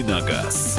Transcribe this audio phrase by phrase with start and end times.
[0.00, 0.78] «Дави на газ».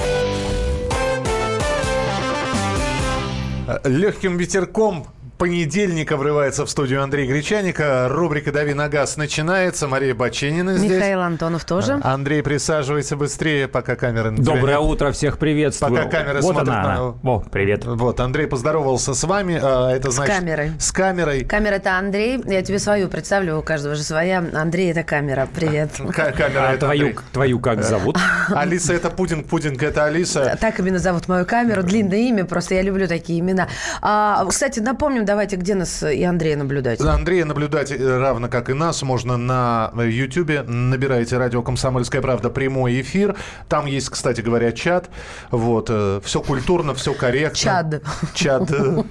[3.83, 5.07] Легким ветерком
[5.41, 8.05] понедельника врывается в студию Андрей Гречаника.
[8.11, 9.87] Рубрика «Дави на газ» начинается.
[9.87, 10.91] Мария Баченина здесь.
[10.91, 11.99] Михаил Антонов тоже.
[12.03, 14.85] Андрей, присаживайся быстрее, пока камера на тебя Доброе нет.
[14.87, 15.95] утро, всех приветствую.
[15.95, 17.13] Пока камера вот смотрит она, на- она.
[17.23, 17.85] О, привет.
[17.85, 19.59] Вот, Андрей поздоровался с вами.
[19.59, 20.35] а, Это значит...
[20.35, 20.73] камерой.
[20.77, 21.43] С камерой.
[21.43, 22.39] Камера это Андрей.
[22.45, 24.45] Я тебе свою представлю, у каждого же своя.
[24.53, 25.47] Андрей это камера.
[25.55, 25.89] Привет.
[26.13, 27.19] Ка- Камера А это твою, Андрей.
[27.33, 28.15] твою как зовут?
[28.49, 30.55] Алиса это Пудинг, Пудинг это Алиса.
[30.61, 31.81] Так именно зовут мою камеру.
[31.81, 33.67] Длинное имя, просто я люблю такие имена.
[34.03, 36.99] А, кстати, напомним, давайте, где нас и Андрея наблюдать.
[36.99, 40.63] Андрея наблюдать э, равно как и нас можно на Ютьюбе.
[40.63, 43.37] Набирайте радио «Комсомольская правда» прямой эфир.
[43.69, 45.09] Там есть, кстати говоря, чат.
[45.49, 45.89] Вот.
[46.23, 47.55] Все культурно, все корректно.
[47.57, 48.03] Чад.
[48.33, 48.71] Чат.
[48.71, 49.03] э,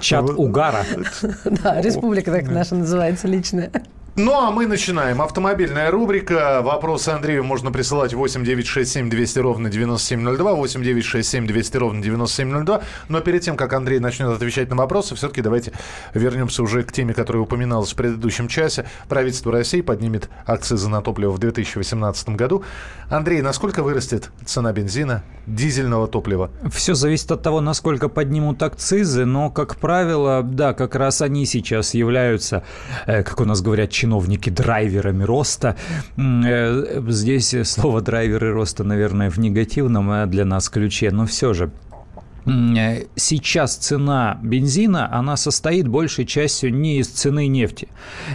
[0.00, 0.84] Чат угара.
[1.44, 3.70] Да, республика так наша называется личная.
[4.16, 5.20] Ну, а мы начинаем.
[5.20, 6.60] Автомобильная рубрика.
[6.62, 12.82] Вопросы Андрею можно присылать 8 967 200 ровно 9702, 8 967 200 ровно 9702.
[13.08, 15.72] Но перед тем, как Андрей начнет отвечать на вопросы, все-таки давайте
[16.14, 18.86] вернемся уже к теме, которая упоминалась в предыдущем часе.
[19.08, 22.62] Правительство России поднимет акцизы на топливо в 2018 году.
[23.10, 26.52] Андрей, насколько вырастет цена бензина, дизельного топлива?
[26.70, 31.94] Все зависит от того, насколько поднимут акцизы, но, как правило, да, как раз они сейчас
[31.94, 32.62] являются,
[33.06, 35.76] э, как у нас говорят чиновники, драйверами роста.
[36.18, 41.70] Э, Здесь слово драйверы роста, наверное, в негативном э, для нас ключе, но все же.
[42.46, 47.88] Сейчас цена бензина, она состоит большей частью не из цены нефти.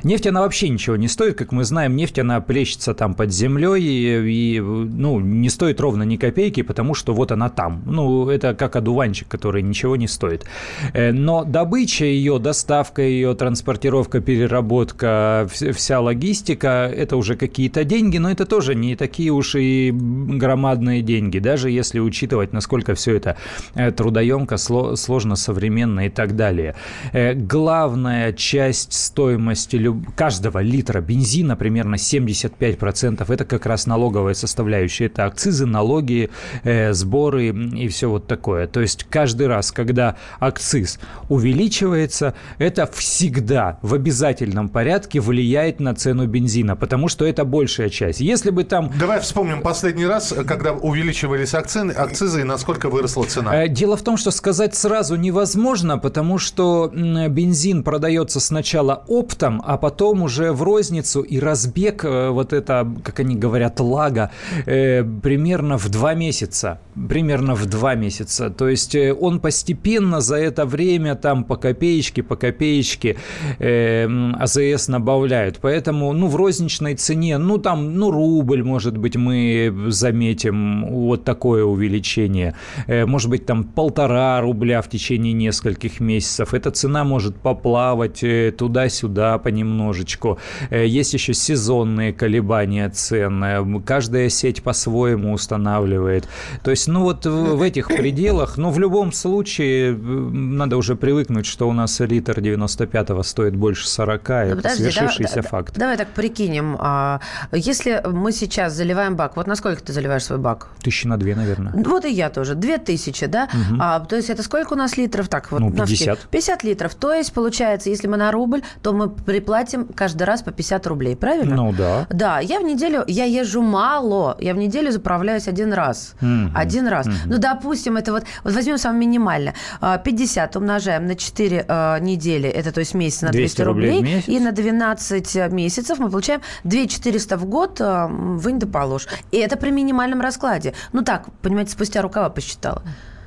[0.03, 1.38] Нефть, она вообще ничего не стоит.
[1.38, 6.03] Как мы знаем, нефть, она плещется там под землей и, и, ну, не стоит ровно
[6.03, 7.83] ни копейки, потому что вот она там.
[7.85, 10.45] Ну, это как одуванчик, который ничего не стоит.
[10.93, 18.17] Э, Но добыча ее, доставка ее, транспортировка, переработка, вс- вся логистика, это уже какие-то деньги,
[18.17, 23.37] но это тоже не такие уж и громадные деньги, даже если учитывать, насколько все это
[23.75, 26.73] э, трудоемко, сло- сложно, современно и так далее.
[27.14, 35.08] Э, Главная часть стоимости люб- каждого литра бензина, примерно 75%, это как раз налоговая составляющая.
[35.08, 36.30] Это акцизы, налоги,
[36.64, 37.48] э, сборы
[37.83, 38.67] и все вот такое.
[38.67, 46.26] То есть каждый раз, когда акциз увеличивается, это всегда в обязательном порядке влияет на цену
[46.27, 48.21] бензина, потому что это большая часть.
[48.21, 53.64] Если бы там Давай вспомним последний раз, когда увеличивались акцизы, акцизы и насколько выросла цена.
[53.66, 59.77] Э, Дело в том, что сказать сразу невозможно, потому что бензин продается сначала оптом, а
[59.77, 64.30] потом уже в розницу, и разбег, э, вот это, как они говорят, лага,
[64.67, 66.80] э, примерно в два месяца.
[67.10, 68.52] Примерно в два месяца.
[68.52, 73.17] То есть э, он постепенно за это время там по копеечке, по копеечке
[73.60, 75.58] АЗС набавляют.
[75.61, 81.64] Поэтому, ну, в розничной цене, ну, там, ну, рубль, может быть, мы заметим вот такое
[81.64, 82.54] увеличение.
[82.88, 86.54] Может быть, там полтора рубля в течение нескольких месяцев.
[86.54, 90.38] Эта цена может поплавать э, туда-сюда понемножечку.
[90.70, 93.42] Э, Есть еще сезонные колебания цен.
[93.42, 96.28] Э, Каждая сеть по-своему устанавливает.
[96.62, 101.70] То есть, ну вот в этих пределах, но в любом случае надо уже привыкнуть, что
[101.70, 105.78] у нас литр 95-го стоит больше 40, Ну, это подожди, свершившийся давай- факт.
[105.78, 106.76] Давай так прикинем.
[106.80, 107.22] а,
[107.54, 110.67] Если мы сейчас заливаем бак, вот насколько ты заливаешь свой бак?
[110.84, 111.72] Тысячи на две, наверное.
[111.73, 112.56] Вот и я тоже.
[112.56, 113.48] Две тысячи, да?
[113.80, 115.27] А, то есть это сколько у нас литров?
[115.30, 116.19] Так, вот Ну, на вскид- 50.
[116.30, 116.95] 50 литров.
[116.95, 121.15] То есть, получается, если мы на рубль, то мы приплатим каждый раз по 50 рублей,
[121.15, 121.55] правильно?
[121.55, 122.07] Ну да.
[122.09, 126.15] Да, я в неделю, я езжу мало, я в неделю заправляюсь один раз.
[126.21, 126.53] Мгм.
[126.55, 127.07] Один раз.
[127.25, 129.53] Ну, допустим, это вот, вот возьмем самое минимальное.
[129.81, 133.91] А, 50 умножаем на 4 а, недели, это то есть месяц на 200, 200 рублей
[133.97, 134.27] рублей, месяц.
[134.27, 139.07] и на 12 месяцев мы получаем 2 400 в год, а, вынь да положь.
[139.31, 140.74] И это при минимальном раскладе.
[140.94, 142.81] Ну так, понимаете, спустя рукава посчитала.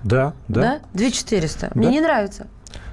[0.04, 0.60] Да, да.
[0.60, 0.80] Да?
[0.94, 1.70] 2 400.
[1.74, 2.46] Мне не нравится.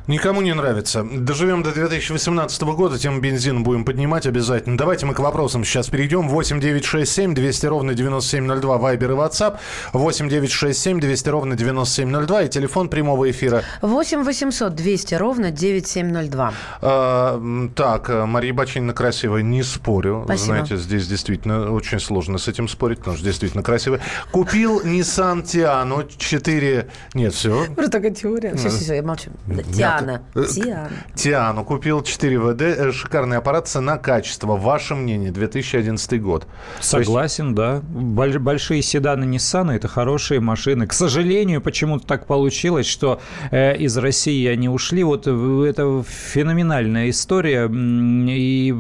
[0.10, 1.04] Никому не нравится.
[1.04, 4.76] Доживем до 2018 года, тем бензин будем поднимать обязательно.
[4.76, 6.28] Давайте мы к вопросам сейчас перейдем.
[6.30, 9.60] 8 9 6 7 200 ровно 9702 Вайбер и WhatsApp.
[9.94, 13.62] 8 9 6 7 200 ровно 9702 и телефон прямого эфира.
[13.84, 16.54] 8 800 200 ровно 9702.
[16.82, 20.24] А, так, э, Мария Бачинина красивая, не спорю.
[20.26, 20.46] Спасибо.
[20.56, 24.02] Знаете, здесь действительно очень сложно с этим спорить, потому что действительно красивая.
[24.32, 26.88] Купил Nissan Tiano 4...
[27.14, 27.68] Нет, все.
[27.76, 28.56] Просто такая теория.
[28.56, 29.30] Все, все, все, я молчу.
[29.46, 30.22] Нет, Тиана.
[30.34, 30.46] Тиана.
[30.46, 30.90] Э, Тиана.
[31.16, 32.62] Тиану купил 4 ВД.
[32.62, 33.68] Э, Шикарный аппарат.
[33.68, 34.56] Цена-качество.
[34.58, 35.32] Ваше мнение.
[35.32, 36.48] 2011 год.
[36.80, 37.82] Согласен, да.
[37.82, 40.88] Боль- большие седаны Nissan это хорошие машины.
[40.88, 43.20] К сожалению, почему-то так получилось, что
[43.52, 45.04] э, из России они ушли.
[45.04, 47.70] Вот это феноменальная история.
[47.70, 48.74] И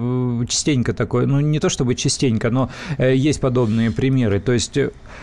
[0.47, 4.39] частенько такое, ну не то чтобы частенько, но э, есть подобные примеры.
[4.39, 4.77] То есть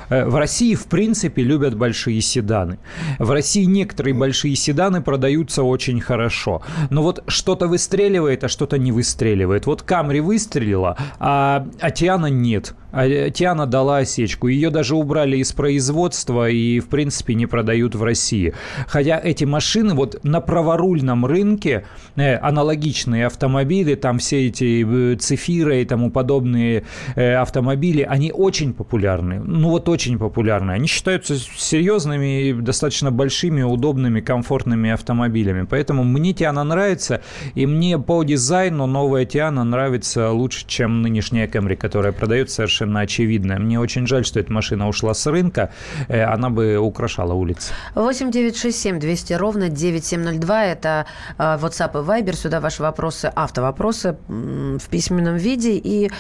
[0.09, 2.79] в России, в принципе, любят большие седаны.
[3.19, 6.63] В России некоторые большие седаны продаются очень хорошо.
[6.91, 9.67] Но вот что-то выстреливает, а что-то не выстреливает.
[9.67, 12.75] Вот Камри выстрелила, а, а Тиана нет.
[12.97, 14.49] А Тиана дала осечку.
[14.49, 18.55] Ее даже убрали из производства и, в принципе, не продают в России.
[18.89, 21.85] Хотя эти машины вот на праворульном рынке,
[22.17, 26.85] э, аналогичные автомобили, там все эти э, цифиры и тому подобные
[27.17, 29.41] э, автомобили, они очень популярны.
[29.41, 30.71] Ну вот очень популярны.
[30.71, 35.67] Они считаются серьезными, достаточно большими, удобными, комфортными автомобилями.
[35.69, 37.21] Поэтому мне Тиана нравится,
[37.55, 43.59] и мне по дизайну новая Тиана нравится лучше, чем нынешняя Camry, которая продается совершенно очевидно.
[43.59, 45.73] Мне очень жаль, что эта машина ушла с рынка,
[46.09, 47.73] э, она бы украшала улицы.
[47.95, 50.65] 8 9 6 7 200 ровно 9702.
[50.65, 51.07] Это
[51.39, 52.37] э, WhatsApp и Viber.
[52.37, 55.73] Сюда ваши вопросы, автовопросы в письменном виде.
[55.77, 56.11] И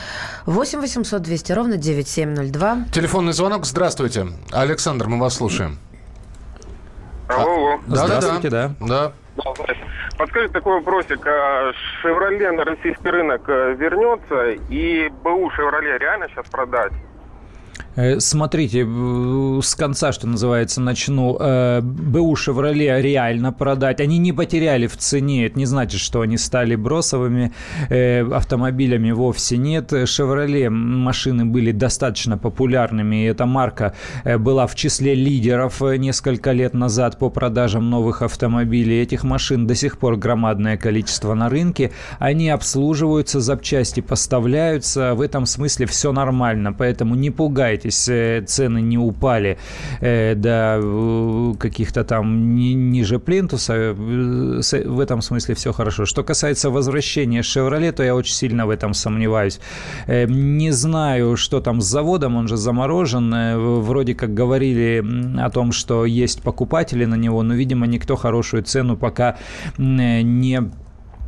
[0.46, 2.86] 8 800 200 ровно 9702.
[2.92, 3.66] Телефонный звонок.
[3.66, 4.26] Здравствуйте.
[4.52, 5.78] Александр, мы вас слушаем.
[7.28, 7.80] Алло, алло.
[7.88, 8.74] Здравствуйте, да.
[8.80, 8.86] Да.
[8.86, 9.12] Да.
[10.18, 11.26] Подскажите такой вопросик.
[11.26, 16.92] А Шевроле на российский рынок э, вернется и БУ Шевроле реально сейчас продать?
[17.96, 21.36] Э, Смотрите, э, с конца, что называется, начну.
[21.40, 24.00] Э, БУ «Шевроле» реально продать.
[24.00, 25.46] Они не потеряли в цене.
[25.46, 27.52] Это не значит, что они стали бросовыми
[27.88, 29.10] автомобилями.
[29.12, 29.92] Вовсе нет.
[30.04, 33.16] «Шевроле» машины были достаточно популярными.
[33.16, 33.94] И эта марка
[34.24, 39.02] была в числе лидеров несколько лет назад по продажам новых автомобилей.
[39.02, 41.92] Этих машин до сих пор громадное количество на рынке.
[42.18, 45.14] Они обслуживаются, запчасти поставляются.
[45.14, 46.72] В этом смысле все нормально.
[46.72, 49.58] Поэтому не пугайтесь, э, цены не упали
[50.00, 53.94] э, до э, каких-то там ни- ниже плинтуса.
[53.94, 56.06] В этом смысле все хорошо.
[56.06, 59.60] Что касается возвращения «Шевроле», то я очень сильно в этом сомневаюсь.
[60.08, 63.80] Не знаю, что там с заводом, он же заморожен.
[63.82, 65.04] Вроде как говорили
[65.38, 69.36] о том, что есть покупатели на него, но, видимо, никто хорошую цену пока
[69.78, 70.70] не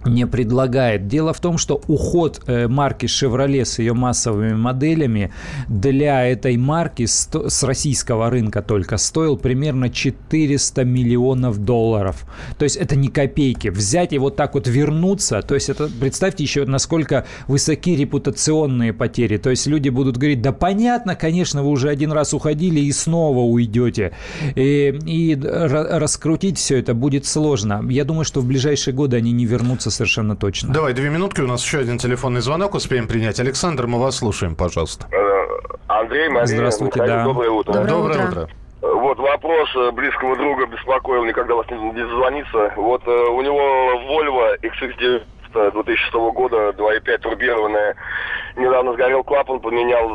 [0.09, 1.07] не предлагает.
[1.09, 5.33] Дело в том, что уход э, марки Chevrolet с ее массовыми моделями
[5.69, 12.25] для этой марки с российского рынка только стоил примерно 400 миллионов долларов.
[12.59, 13.69] То есть это не копейки.
[13.69, 19.37] Взять и вот так вот вернуться, то есть это, представьте еще, насколько высоки репутационные потери.
[19.37, 23.41] То есть люди будут говорить, да понятно, конечно, вы уже один раз уходили и снова
[23.41, 24.13] уйдете.
[24.55, 27.85] И, и ра- раскрутить все это будет сложно.
[27.89, 30.73] Я думаю, что в ближайшие годы они не вернутся совершенно точно.
[30.73, 31.41] Давай, две минутки.
[31.41, 32.75] У нас еще один телефонный звонок.
[32.75, 33.41] Успеем принять.
[33.41, 35.07] Александр, мы вас слушаем, пожалуйста.
[35.13, 35.19] Э,
[35.89, 37.25] Андрей, Мария, Здравствуйте, Михаил, да.
[37.25, 37.73] доброе утро.
[37.73, 38.43] Доброе Доброе утро.
[38.43, 38.49] утро.
[38.81, 42.73] Вот вопрос э, близкого друга беспокоил, никогда вас не, не дозвониться.
[42.77, 43.59] Вот э, у него
[44.09, 45.23] Volvo XC90
[45.53, 47.95] 2006 года, 2.5 турбированная.
[48.57, 50.11] Недавно сгорел клапан, поменял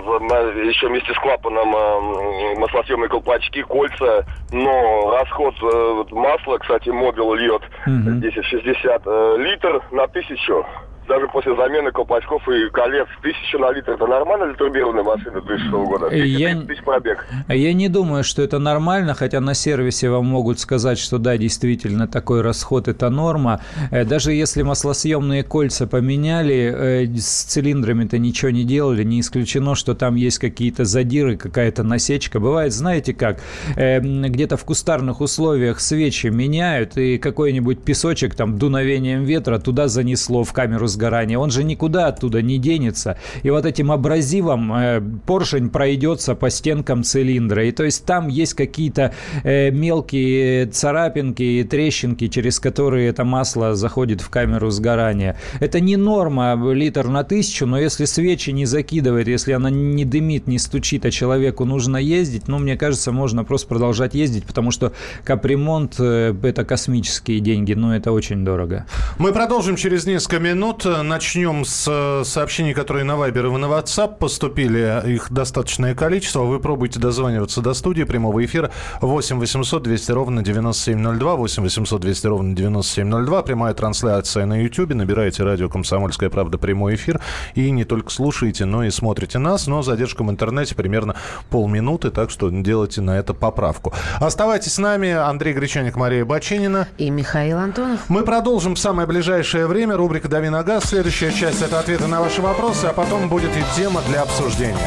[0.68, 4.26] еще вместе с клапаном м, маслосъемные колпачки, кольца.
[4.52, 8.18] Но расход э, масла, кстати, мобил льет Мгм.
[8.20, 10.66] 1060 э, литр на тысячу.
[11.08, 13.92] Даже после замены колпачков и колец тысячу на литр.
[13.92, 16.08] Это нормально для турбированной машины 2006 года?
[16.12, 17.28] Э, я- 230 тысяч пробег.
[17.50, 22.08] Я не думаю, что это нормально, хотя на сервисе вам могут сказать, что да, действительно,
[22.08, 23.60] такой расход– это норма.
[23.92, 29.96] Э, Даже если маслосъемные кольца поменяли, э, с цилиндрами-то ничего не делали, не исключено, что
[29.96, 32.40] там есть какие-то задиры, какая-то насечка.
[32.40, 33.40] Бывает, знаете как,
[33.76, 40.54] где-то в кустарных условиях свечи меняют, и какой-нибудь песочек там дуновением ветра туда занесло в
[40.54, 41.38] камеру сгорания.
[41.38, 43.18] Он же никуда оттуда не денется.
[43.44, 47.66] И вот этим абразивом э, поршень пройдется по стенкам цилиндра.
[47.66, 54.22] И то есть там есть какие-то э, мелкие царапинки, трещинки, через которые это масло заходит
[54.22, 55.38] в камеру сгорания.
[55.60, 60.48] Это не норма литр на тысячу, но если свечи не закидывает, если она не дымит,
[60.48, 64.94] не стучит, а человеку нужно ездить, ну, мне кажется, можно просто продолжать ездить, потому что
[65.24, 68.86] капремонт э,– это космические деньги, но это очень дорого.
[69.18, 70.83] Мы продолжим через несколько минут.
[70.86, 71.04] Минут.
[71.04, 75.02] Начнем с э, сообщений, которые на Viber и на WhatsApp поступили.
[75.06, 76.42] Их достаточное количество.
[76.42, 78.72] Вы пробуйте дозваниваться до студии прямого эфира
[79.02, 81.36] 8 800 200 ровно 9702.
[81.36, 83.44] 8 800 200 ровно 9702.
[83.44, 84.94] Прямая трансляция на YouTube.
[84.94, 87.20] Набираете радио «Комсомольская правда» прямой эфир.
[87.56, 89.68] И не только слушаете, но и смотрите нас.
[89.68, 91.16] Но задержка в интернете примерно
[91.50, 92.12] полминуты.
[92.12, 93.94] Так что делайте на это поправку.
[94.20, 95.12] Оставайтесь с нами.
[95.12, 96.88] Андрей Гречаник, Мария Бачинина.
[96.98, 98.02] И Михаил Антонов.
[98.10, 99.98] Мы продолжим в самое ближайшее время.
[99.98, 100.90] Рубрика «Дави на газ».
[100.90, 104.78] Следующая часть– это ответы на ваши вопросы, а потом будет и тема для обсуждения.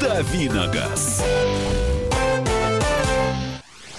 [0.00, 1.24] «Дави на газ».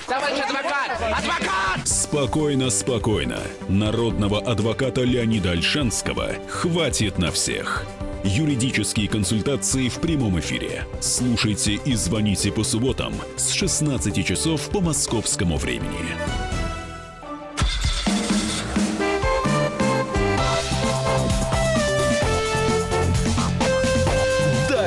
[0.08, 0.92] Товарищ адвокат!
[1.02, 1.88] Адвокат!
[1.88, 3.40] Спокойно, спокойно.
[3.68, 7.86] Народного адвоката Леонида Альшанского хватит на всех.
[8.24, 10.86] Юридические консультации в прямом эфире.
[11.00, 16.49] Слушайте и звоните по субботам с 16 часов по московскому времени.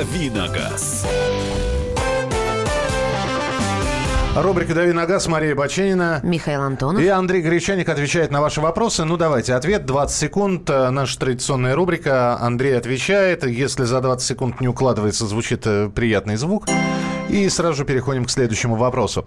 [0.02, 1.06] Давиногаз.
[4.34, 6.18] Рубрика «Дави на газ» Мария Баченина.
[6.24, 7.00] Михаил Антонов.
[7.00, 9.04] И Андрей Гречаник отвечает на ваши вопросы.
[9.04, 10.68] Ну, давайте, ответ 20 секунд.
[10.70, 12.36] Э, наша традиционная рубрика.
[12.40, 13.44] Андрей отвечает.
[13.44, 16.66] Если за 20 секунд не укладывается, звучит э, приятный звук.
[17.30, 19.24] И сразу же переходим к следующему вопросу.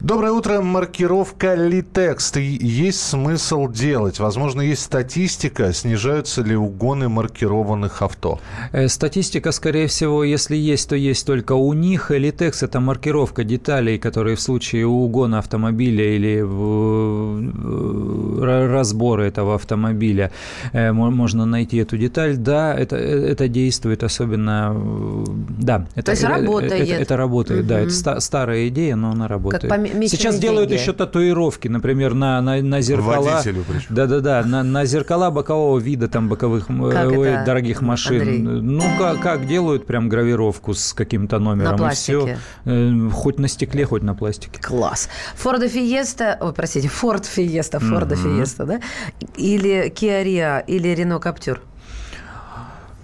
[0.00, 0.60] Доброе утро.
[0.60, 2.36] Маркировка Литекст.
[2.36, 4.18] Есть смысл делать?
[4.18, 8.40] Возможно, есть статистика, снижаются ли угоны маркированных авто?
[8.72, 12.10] Э, статистика, скорее всего, если есть, то есть только у них.
[12.10, 16.40] Литекс– это маркировка деталей, которые в случае угона автомобиля или
[18.44, 20.30] разбора этого автомобиля
[20.72, 22.36] э, можно найти эту деталь.
[22.36, 24.74] Да, это, э, это действует особенно...
[25.58, 26.72] Да, это, то есть работает.
[26.72, 27.68] Это, это работает работает, угу.
[27.68, 29.72] да, это ста- старая идея, но она работает.
[30.08, 33.42] Сейчас делают еще татуировки, например, на, на, на зеркала.
[33.88, 38.20] Да-да-да, на, на зеркала бокового вида там боковых как ой, это, дорогих машин.
[38.20, 38.38] Андрей?
[38.38, 41.72] Ну, как, как делают прям гравировку с каким-то номером.
[41.72, 42.38] На пластике.
[42.64, 43.10] И все.
[43.10, 44.60] Хоть на стекле, хоть на пластике.
[44.60, 45.08] Класс.
[45.36, 48.80] Форда Фиеста, ой, простите, Форд Фиеста, Форда Фиеста, да?
[49.36, 51.60] Или Kia Rio, или Рено Каптюр?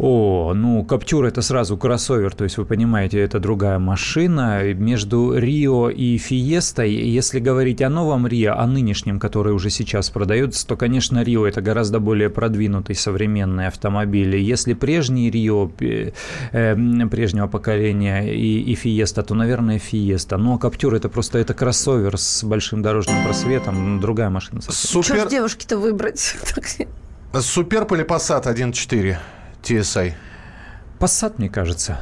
[0.02, 4.72] О, ну, Каптюр это сразу кроссовер, то есть вы понимаете, это другая машина.
[4.72, 10.66] Между Рио и Фиестой, если говорить о новом Рио, о нынешнем, который уже сейчас продается,
[10.66, 14.36] то, конечно, Рио это гораздо более продвинутый современный автомобиль.
[14.36, 16.12] Если прежний Рио э,
[17.10, 20.38] прежнего поколения и, и Фиеста, то, наверное, Фиеста.
[20.38, 24.62] Но Каптюр это просто это кроссовер с большим дорожным просветом, другая машина.
[24.62, 25.02] Совсем.
[25.02, 25.18] Супер...
[25.18, 26.36] Что ж девушке-то выбрать?
[27.38, 29.18] Суперб или Passat 1.4?
[29.62, 30.14] TSI?
[30.98, 31.98] Passat, мне кажется.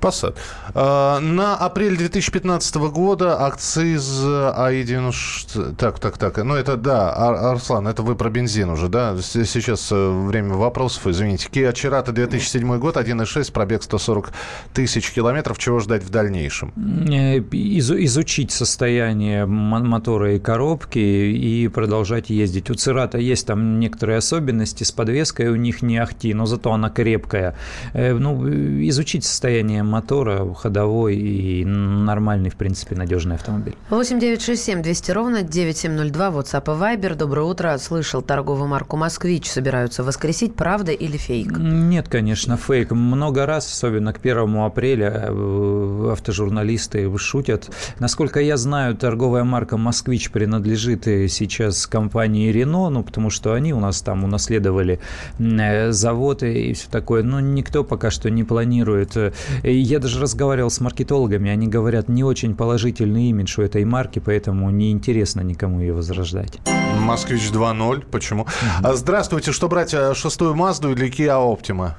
[0.00, 0.36] Passat.
[0.74, 5.74] А, на апрель 2015 года акциз АИ-90...
[5.76, 6.36] Так, так, так.
[6.38, 7.12] Ну, это, да,
[7.50, 9.16] Арслан, это вы про бензин уже, да?
[9.20, 11.48] Сейчас э, время вопросов, извините.
[11.52, 14.32] Kia Cerato 2007 год, 1.6, пробег 140
[14.72, 15.58] тысяч километров.
[15.58, 16.72] Чего ждать в дальнейшем?
[17.10, 22.70] Э, из, изучить состояние мотора и коробки и продолжать ездить.
[22.70, 26.90] У Cerato есть там некоторые особенности с подвеской, у них не ахти, но зато она
[26.90, 27.56] крепкая.
[27.92, 28.48] Э, ну,
[28.88, 33.74] изучить состояние мотора, ходовой и нормальный, в принципе, надежный автомобиль.
[33.90, 37.14] 8 9 6 7 200 ровно 9702, WhatsApp и Viber.
[37.16, 37.76] Доброе утро.
[37.78, 40.54] Слышал, торговую марку «Москвич» собираются воскресить.
[40.54, 41.58] Правда или фейк?
[41.58, 42.92] Нет, конечно, фейк.
[42.92, 47.70] Много раз, особенно к 1 апреля, э, автожурналисты шутят.
[47.98, 53.80] Насколько я знаю, торговая марка «Москвич» принадлежит сейчас компании «Рено», ну, потому что они у
[53.80, 55.00] нас там унаследовали
[55.38, 57.22] э, заводы и все такое.
[57.22, 59.32] Но никто пока что не планирует э,
[59.80, 64.70] я даже разговаривал с маркетологами, они говорят, не очень положительный имидж у этой марки, поэтому
[64.70, 66.58] неинтересно никому ее возрождать.
[67.00, 68.44] Москвич 2.0, почему?
[68.44, 68.96] Mm-hmm.
[68.96, 71.92] Здравствуйте, что брать, э, шестую Мазду или Kia Optima?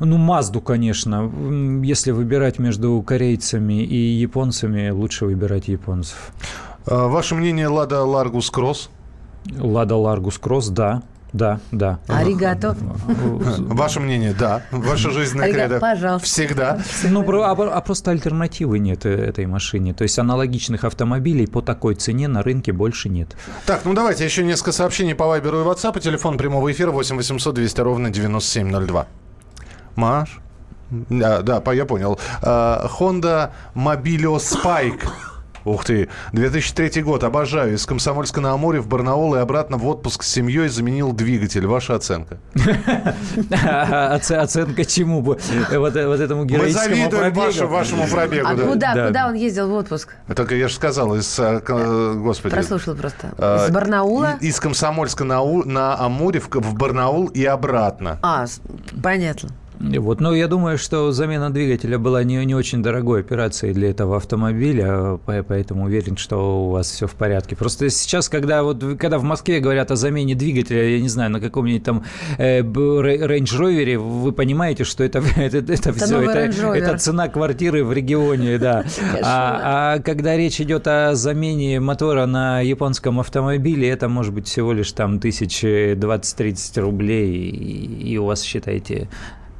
[0.00, 1.30] Ну, Мазду, конечно.
[1.84, 6.32] Если выбирать между корейцами и японцами, лучше выбирать японцев.
[6.86, 8.88] А, ваше мнение, Лада Ларгус Кросс?
[9.58, 11.02] Лада Ларгус Кросс, да.
[11.32, 12.00] Да, да.
[12.08, 12.76] Аригато.
[13.06, 14.62] Ваше мнение, да.
[14.70, 15.78] Ваша жизненная кредо.
[15.78, 16.26] Пожалуйста.
[16.26, 16.80] Всегда.
[17.04, 19.94] Ну, а, а просто альтернативы нет э, этой машине.
[19.94, 23.36] То есть аналогичных автомобилей по такой цене на рынке больше нет.
[23.66, 26.00] Так, ну давайте еще несколько сообщений по Вайберу и WhatsApp.
[26.00, 29.06] Телефон прямого эфира 8 800 200 ровно 9702.
[29.96, 30.40] Маш?
[30.90, 32.18] Да, да, я понял.
[32.42, 35.06] А, Honda Mobilio Spike
[35.64, 36.08] Ух ты.
[36.32, 37.24] 2003 год.
[37.24, 37.74] Обожаю.
[37.74, 41.66] Из Комсомольска на Амуре в Барнаул и обратно в отпуск с семьей заменил двигатель.
[41.66, 42.38] Ваша оценка?
[43.50, 45.22] Оценка чему?
[45.22, 45.40] Вот
[45.96, 47.66] этому героическому пробегу?
[47.68, 48.46] вашему пробегу.
[48.46, 49.06] А куда?
[49.06, 50.14] Куда он ездил в отпуск?
[50.34, 51.38] Только я же сказал, из...
[51.38, 51.60] Э,
[52.16, 52.54] господи.
[52.54, 53.32] Прослушал просто.
[53.38, 54.38] А, из Барнаула?
[54.40, 58.18] Из Комсомольска на Амуре в Барнаул и обратно.
[58.22, 58.46] А,
[59.02, 59.50] понятно.
[59.80, 60.20] Вот.
[60.20, 65.18] Но я думаю, что замена двигателя была не, не очень дорогой операцией для этого автомобиля,
[65.24, 67.56] поэтому уверен, что у вас все в порядке.
[67.56, 71.40] Просто сейчас, когда, вот, когда в Москве говорят о замене двигателя, я не знаю, на
[71.40, 72.04] каком-нибудь там
[72.36, 77.82] э, Range Rover, вы понимаете, что это, это, это, это все, это, это цена квартиры
[77.82, 78.84] в регионе, да.
[79.22, 84.74] А, а когда речь идет о замене мотора на японском автомобиле, это может быть всего
[84.74, 89.08] лишь там тысяч 20-30 рублей, и, и у вас, считаете,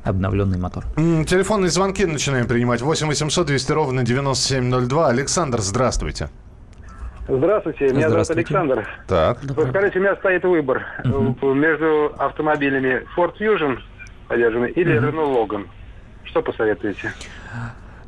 [0.05, 0.85] обновленный мотор.
[0.97, 2.81] Телефонные звонки начинаем принимать.
[2.81, 5.09] 8 800 200 ровно 9702.
[5.09, 6.29] Александр, здравствуйте.
[7.29, 8.89] Здравствуйте, меня зовут Александр.
[9.07, 9.39] Так.
[9.69, 13.79] Скажите, у меня стоит выбор uh между автомобилями Ford Fusion
[14.27, 15.67] подержанный или uh Renault Logan.
[16.25, 17.13] Что посоветуете?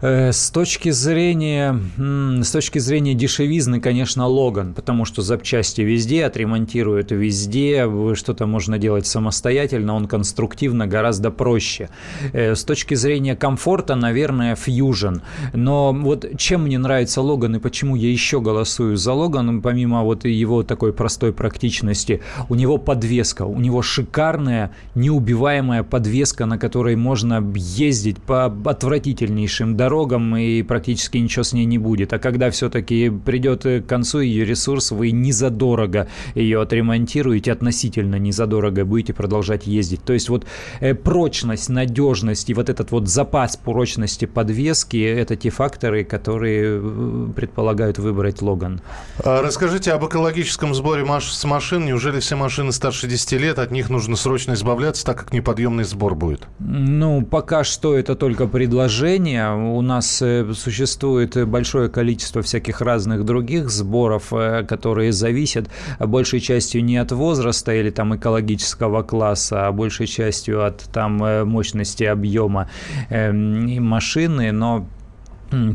[0.02, 7.12] Э, с точки зрения, с точки зрения дешевизны, конечно, Логан, потому что запчасти везде, отремонтируют
[7.12, 11.88] везде, что-то можно делать самостоятельно, он конструктивно гораздо проще.
[12.32, 15.22] Э, с точки зрения комфорта, наверное, Fusion.
[15.52, 20.24] Но вот чем мне нравится Логан и почему я еще голосую за Логан, помимо вот
[20.24, 27.40] его такой простой практичности, у него подвеска, у него шикарная, неубиваемая подвеска, на которой можно
[27.54, 32.14] ездить по отвратительнейшим дорогам, дорогам и практически ничего с ней не будет.
[32.14, 38.32] А когда все-таки придет к концу ее ресурс, вы не задорого ее отремонтируете, относительно не
[38.32, 40.02] задорого будете продолжать ездить.
[40.02, 40.46] То есть вот
[40.80, 47.28] э, прочность, надежность и вот этот вот запас прочности подвески– это те факторы, которые э,
[47.36, 48.80] предполагают выбрать Логан.
[49.22, 51.84] А расскажите об экологическом сборе с машин.
[51.84, 56.14] Неужели все машины старше 10 лет, от них нужно срочно избавляться, так как неподъемный сбор
[56.14, 56.46] будет?
[56.60, 59.54] Ну, пока что это только предложение.
[59.54, 66.40] У у нас э, существует большое количество всяких разных других сборов, э, которые зависят большей
[66.40, 72.04] частью не от возраста или там экологического класса, а большей частью от там э, мощности
[72.04, 72.68] объема
[73.10, 74.86] эм, машины, но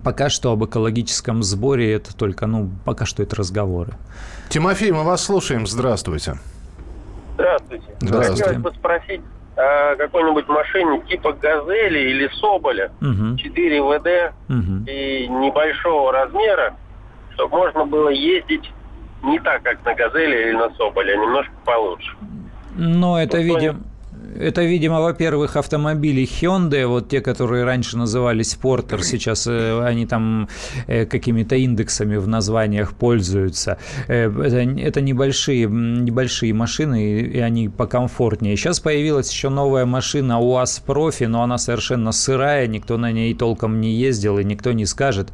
[0.04, 3.94] Пока что об экологическом сборе это только, ну, пока что это разговоры.
[4.50, 5.68] Тимофей, мы вас слушаем.
[5.68, 6.40] Здравствуйте.
[7.36, 7.86] Здравствуйте.
[8.02, 8.44] Здравствуйте.
[8.44, 9.22] Хотелось бы спросить
[9.58, 13.38] э, какой-нибудь машине типа «Газели» или «Соболя», угу.
[13.38, 14.86] 4 ВД угу.
[14.86, 16.76] и небольшого размера,
[17.34, 18.72] чтобы можно было ездить
[19.24, 22.16] не так, как на «Газели» или на «Соболе», а немножко получше.
[22.76, 23.80] Но это, видимо...
[24.36, 30.50] Это, видимо, во-первых, автомобили Hyundai, вот те, которые раньше назывались Porter, сейчас э, они там
[30.88, 33.78] э, какими-то индексами в названиях пользуются.
[34.08, 38.56] Э, это, это небольшие, небольшие машины, и они покомфортнее.
[38.58, 43.80] Сейчас появилась еще новая машина УАЗ Профи, но она совершенно сырая, никто на ней толком
[43.82, 45.32] не ездил, и никто не скажет,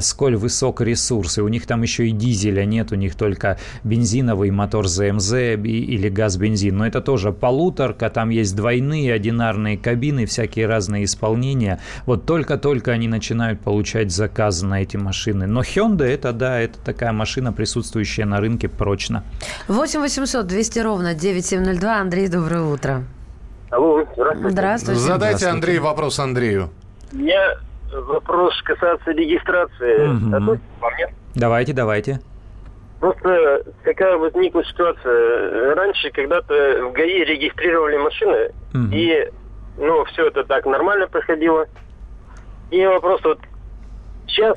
[0.00, 1.38] сколь высок ресурс.
[1.38, 6.08] И у них там еще и дизеля нет, у них только бензиновый мотор ЗМЗ или
[6.08, 6.76] газ-бензин.
[6.76, 11.80] Но это тоже полуторка, там есть двойные, одинарные кабины, всякие разные исполнения.
[12.06, 15.46] Вот только-только они начинают получать заказы на эти машины.
[15.46, 19.24] Но Hyundai это, да, это такая машина, присутствующая на рынке прочно.
[19.68, 22.00] 8 800 200 ровно 9702.
[22.00, 23.04] Андрей, доброе утро.
[23.70, 24.50] Алло, здравствуйте.
[24.50, 25.00] Здравствуйте.
[25.00, 26.70] Задайте, Андрей, вопрос Андрею.
[27.12, 27.56] У меня
[28.06, 30.08] вопрос касается регистрации.
[30.08, 30.60] Угу.
[31.34, 32.20] Давайте, давайте.
[33.02, 35.74] Просто какая возникла ситуация.
[35.74, 38.92] Раньше когда-то в ГАИ регистрировали машины, угу.
[38.92, 39.28] и
[39.76, 41.66] ну, все это так нормально происходило.
[42.70, 43.40] И вопрос вот,
[44.28, 44.56] сейчас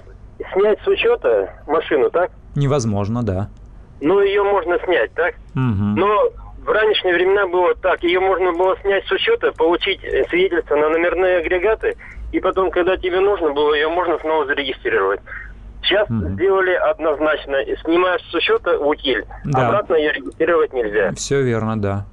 [0.54, 2.30] снять с учета машину, так?
[2.54, 3.50] Невозможно, да.
[4.00, 5.34] Ну, ее можно снять, так?
[5.56, 5.98] Угу.
[5.98, 6.30] Но
[6.60, 11.38] в ранешние времена было так, ее можно было снять с учета, получить свидетельство на номерные
[11.38, 11.98] агрегаты,
[12.32, 15.22] и потом, когда тебе нужно было, ее можно снова зарегистрировать.
[15.86, 16.30] Сейчас угу.
[16.30, 17.58] сделали однозначно.
[17.84, 19.68] Снимаешь с учета утиль, да.
[19.68, 21.12] обратно ее регистрировать нельзя.
[21.14, 22.06] Все верно, да.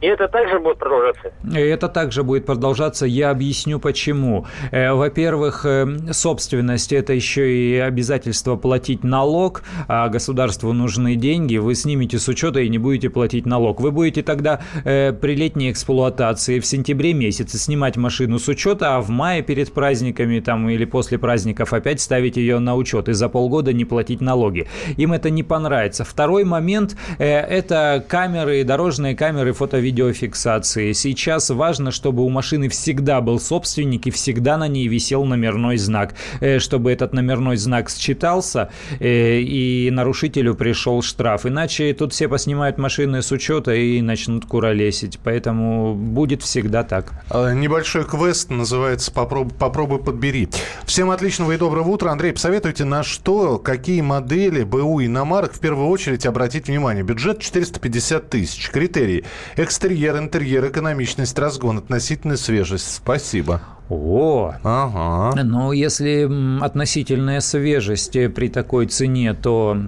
[0.00, 1.32] И это также будет продолжаться?
[1.52, 3.04] Это также будет продолжаться.
[3.04, 4.46] Я объясню почему.
[4.70, 11.56] Э, во-первых, э, собственность– это еще и обязательство платить налог, а государству нужны деньги.
[11.56, 13.80] Вы снимете с учета и не будете платить налог.
[13.80, 19.00] Вы будете тогда э, при летней эксплуатации в сентябре месяце снимать машину с учета, а
[19.00, 23.28] в мае перед праздниками там, или после праздников опять ставить ее на учет и за
[23.28, 24.68] полгода не платить налоги.
[24.96, 26.04] Им это не понравится.
[26.04, 30.92] Второй момент– это камеры, дорожные камеры, фотовидео видеофиксации.
[30.92, 36.14] Сейчас важно, чтобы у машины всегда был собственник и всегда на ней висел номерной знак.
[36.40, 38.68] Э, чтобы этот номерной знак считался
[39.00, 41.46] э, и нарушителю пришел штраф.
[41.46, 45.18] Иначе тут все поснимают машины с учета и начнут куролесить.
[45.24, 47.12] Поэтому будет всегда так.
[47.30, 50.48] А, небольшой квест называется «Попробуй, попробуй подбери».
[50.84, 52.12] Всем отличного и доброго утра.
[52.12, 57.02] Андрей, посоветуйте, на что, какие модели БУ иномарок в первую очередь обратить внимание?
[57.02, 58.70] Бюджет 450 тысяч.
[58.70, 59.24] Критерии.
[59.78, 62.96] Экстерьер, интерьер, экономичность, разгон, относительная свежесть.
[62.96, 63.62] Спасибо.
[63.90, 65.42] О, ага.
[65.42, 66.28] но если
[66.62, 69.78] относительная свежесть при такой цене, то,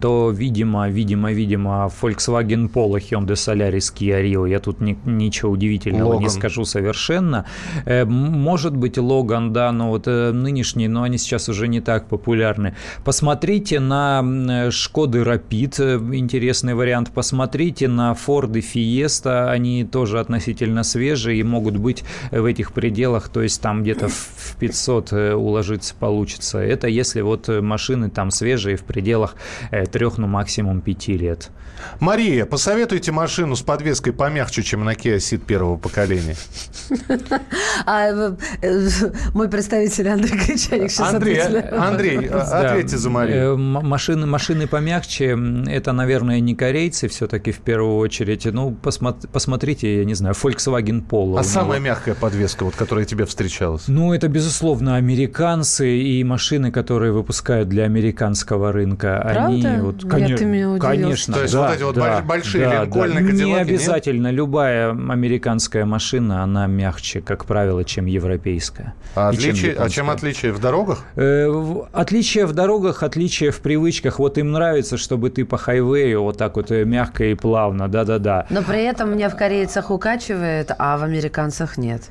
[0.00, 6.14] то видимо, видимо, видимо, Volkswagen Polo, Hyundai Solaris, Kia Rio, я тут ни, ничего удивительного
[6.14, 6.22] Logan.
[6.22, 7.46] не скажу совершенно.
[7.84, 12.08] Э, может быть, Логан, да, но вот э, нынешние, но они сейчас уже не так
[12.08, 12.74] популярны.
[13.04, 17.12] Посмотрите на Шкоды Rapid, э, интересный вариант.
[17.14, 23.28] Посмотрите на Ford Fiesta, они тоже относительно свежие и могут быть в этих пределах пределах,
[23.28, 26.58] то есть там где-то в 500 э, уложиться получится.
[26.58, 29.36] Это если вот э, машины там свежие в пределах
[29.70, 31.50] э, трех, ну максимум пяти лет.
[31.98, 36.36] Мария, посоветуйте машину с подвеской помягче, чем на Kia Ceed первого поколения.
[37.86, 38.34] А,
[39.32, 43.56] мой представитель Андрей Кричаник сейчас Андрей, Андрей, ответьте за Марию.
[43.56, 48.44] Машины, машины помягче, это, наверное, не корейцы все-таки в первую очередь.
[48.44, 51.38] Ну, посмотрите, я не знаю, Volkswagen Polo.
[51.38, 53.88] А самая мягкая подвеска, вот, которая тебе встречалась?
[53.88, 59.20] Ну, это, безусловно, американцы и машины, которые выпускают для американского рынка.
[59.22, 59.46] Правда?
[59.46, 61.34] Они, вот, конечно, конечно.
[61.34, 63.44] То есть да, вот эти вот да, большие да, линкольны, да.
[63.44, 64.28] Не обязательно.
[64.28, 64.36] Нет?
[64.36, 68.94] Любая американская машина, она мягче, как правило, чем европейская.
[69.14, 70.52] А, отличие, чем а чем отличие?
[70.52, 71.04] В дорогах?
[71.16, 71.48] Э,
[71.92, 74.18] отличие в дорогах, отличие в привычках.
[74.18, 78.46] Вот им нравится, чтобы ты по хайвею вот так вот э, мягко и плавно, да-да-да.
[78.50, 82.02] Но при этом меня в корейцах укачивает, а в американцах нет.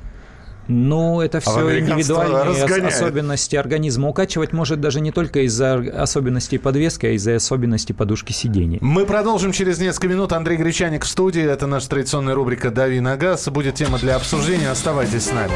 [0.68, 2.94] Ну, это все а индивидуальные разгоняет.
[2.94, 4.08] особенности организма.
[4.08, 8.78] Укачивать может даже не только из-за особенностей подвески, а из-за особенностей подушки сидений.
[8.80, 10.32] Мы продолжим через несколько минут.
[10.32, 11.42] Андрей Гречаник в студии.
[11.42, 13.48] Это наша традиционная рубрика «Дави на газ».
[13.48, 14.70] Будет тема для обсуждения.
[14.70, 15.52] Оставайтесь с нами.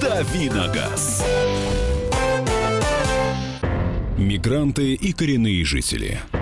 [0.00, 1.24] «Дави на газ».
[4.18, 6.20] Мигранты и коренные жители–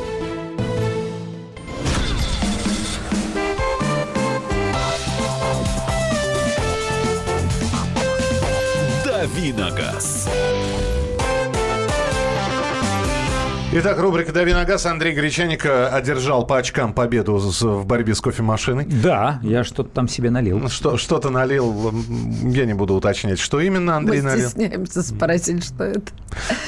[9.41, 10.29] Давиногаз.
[13.73, 14.85] Итак, рубрика «Дави на газ».
[14.85, 18.83] Андрей Гречаник э, одержал по очкам победу в борьбе с кофемашиной.
[18.85, 20.67] Да, я что-то там себе налил.
[20.67, 21.93] Что, что-то налил,
[22.43, 24.49] я не буду уточнять, что именно Андрей Мы налил.
[24.49, 26.01] стесняемся спросить, что это.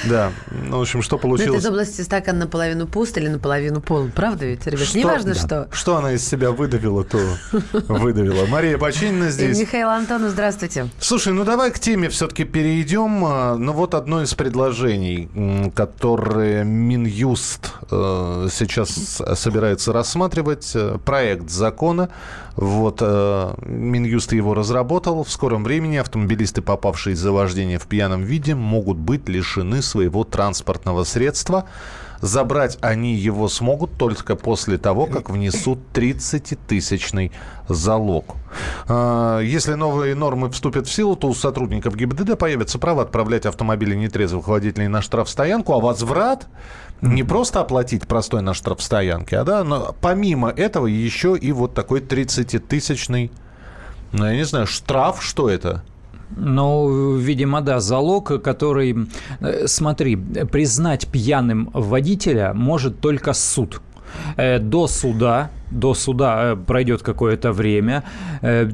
[0.05, 0.31] Да,
[0.69, 1.51] ну, в общем, что получилось.
[1.51, 4.87] Ну, это из области стакан наполовину пуст или наполовину полон, правда ведь, ребят?
[4.87, 5.39] Что, Неважно, да.
[5.39, 5.67] что.
[5.71, 7.19] Что она из себя выдавила, то
[7.73, 8.45] выдавила.
[8.45, 9.57] Мария Бочинина здесь.
[9.57, 10.87] И Михаил Антонов, здравствуйте.
[11.01, 13.25] Слушай, ну давай к теме все-таки перейдем.
[13.25, 16.63] А, ну вот одно из предложений, которое
[16.93, 22.09] Минюст э, сейчас собирается рассматривать э, проект закона.
[22.55, 25.23] Вот э, Минюст его разработал.
[25.23, 31.03] В скором времени автомобилисты, попавшие за вождение в пьяном виде, могут быть лишены своего транспортного
[31.03, 31.65] средства.
[32.23, 37.33] Забрать они его смогут только после того, как внесут 30-тысячный
[37.67, 38.35] залог.
[38.87, 43.93] А, если новые нормы вступят в силу, то у сотрудников ГИБДД появится право отправлять автомобили
[43.95, 46.47] нетрезвых водителей на штрафстоянку, а возврат
[47.01, 51.99] не просто оплатить простой на штрафстоянке, а да, но помимо этого еще и вот такой
[51.99, 53.31] 30-тысячный,
[54.13, 55.83] ну, я не знаю, штраф, что это?
[56.37, 58.95] Ну, видимо, да, залог, который...
[59.39, 63.81] Э, смотри, признать пьяным водителя может только суд.
[64.37, 68.03] Э, до суда, до суда э, пройдет какое-то время,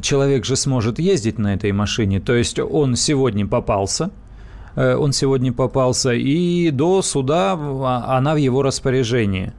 [0.01, 4.09] человек же сможет ездить на этой машине, то есть он сегодня попался,
[4.75, 9.51] он сегодня попался, и до суда а, она в его распоряжении.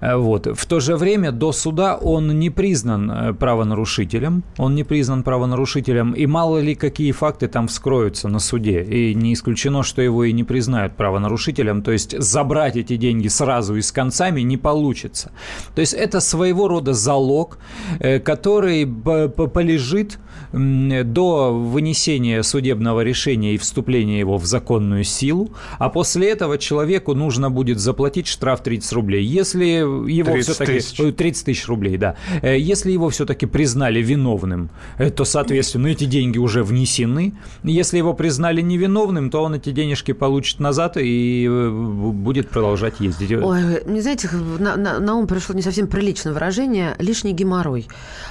[0.00, 0.46] Э, вот.
[0.46, 6.12] В то же время до суда он не признан э, правонарушителем, он не признан правонарушителем,
[6.12, 10.32] и мало ли какие факты там вскроются на суде, и не исключено, что его и
[10.32, 15.32] не признают правонарушителем, то есть забрать эти деньги сразу и с концами не получится.
[15.74, 17.58] То есть это своего рода залог,
[18.00, 20.18] э, который полежит
[20.52, 27.50] до вынесения судебного решения и вступления его в законную силу, а после этого человеку нужно
[27.50, 29.24] будет заплатить штраф 30 рублей.
[29.24, 30.72] Если его все-таки...
[30.72, 31.14] Тысяч.
[31.16, 32.16] 30 тысяч рублей, да.
[32.42, 37.34] Э, если его все-таки признали виновным, э, то, соответственно, эти деньги уже внесены.
[37.62, 43.32] Если его признали невиновным, то он эти денежки получит назад и э, будет продолжать ездить.
[43.32, 47.86] Ой, не знаете, на, на, на ум пришло не совсем приличное выражение «лишний геморрой».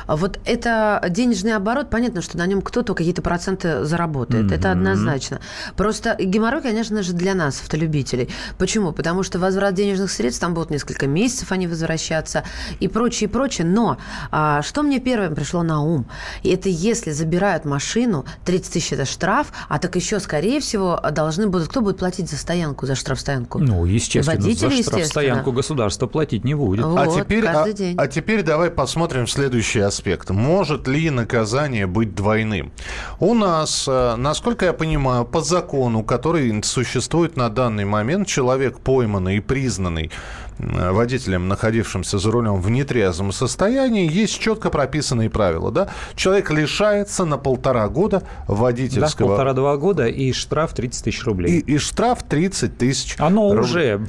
[0.07, 4.45] Вот это денежный оборот, понятно, что на нем кто-то какие-то проценты заработает.
[4.45, 4.55] Mm-hmm.
[4.55, 5.39] Это однозначно.
[5.75, 8.29] Просто геморрой, конечно же, для нас, автолюбителей.
[8.57, 8.91] Почему?
[8.91, 12.43] Потому что возврат денежных средств, там будут несколько месяцев они возвращаться
[12.79, 13.65] и прочее, и прочее.
[13.67, 13.97] Но
[14.31, 16.05] а, что мне первым пришло на ум?
[16.43, 21.69] Это если забирают машину, 30 тысяч– это штраф, а так еще, скорее всего, должны будут...
[21.69, 23.59] Кто будет платить за стоянку, за штрафстоянку?
[23.59, 26.85] Ну, естественно, Водители, за штрафстоянку государство платить не будет.
[26.85, 27.65] Вот, а, теперь, а,
[27.97, 30.29] а теперь давай посмотрим следующий аспект.
[30.29, 32.71] Может ли наказание быть двойным?
[33.19, 39.37] У нас, э, насколько я понимаю, по закону, который существует на данный момент, человек пойманный
[39.37, 40.11] и признанный
[40.59, 45.71] Э, водителем, находившимся за рулем в нетрезвом состоянии, есть четко прописанные правила.
[45.71, 45.89] Да?
[46.15, 49.29] Человек лишается на полтора года водительского...
[49.29, 51.59] Да, полтора-два года и штраф 30 тысяч рублей.
[51.59, 53.95] И, и штраф 30 тысяч Оно рублей.
[53.95, 54.05] уже...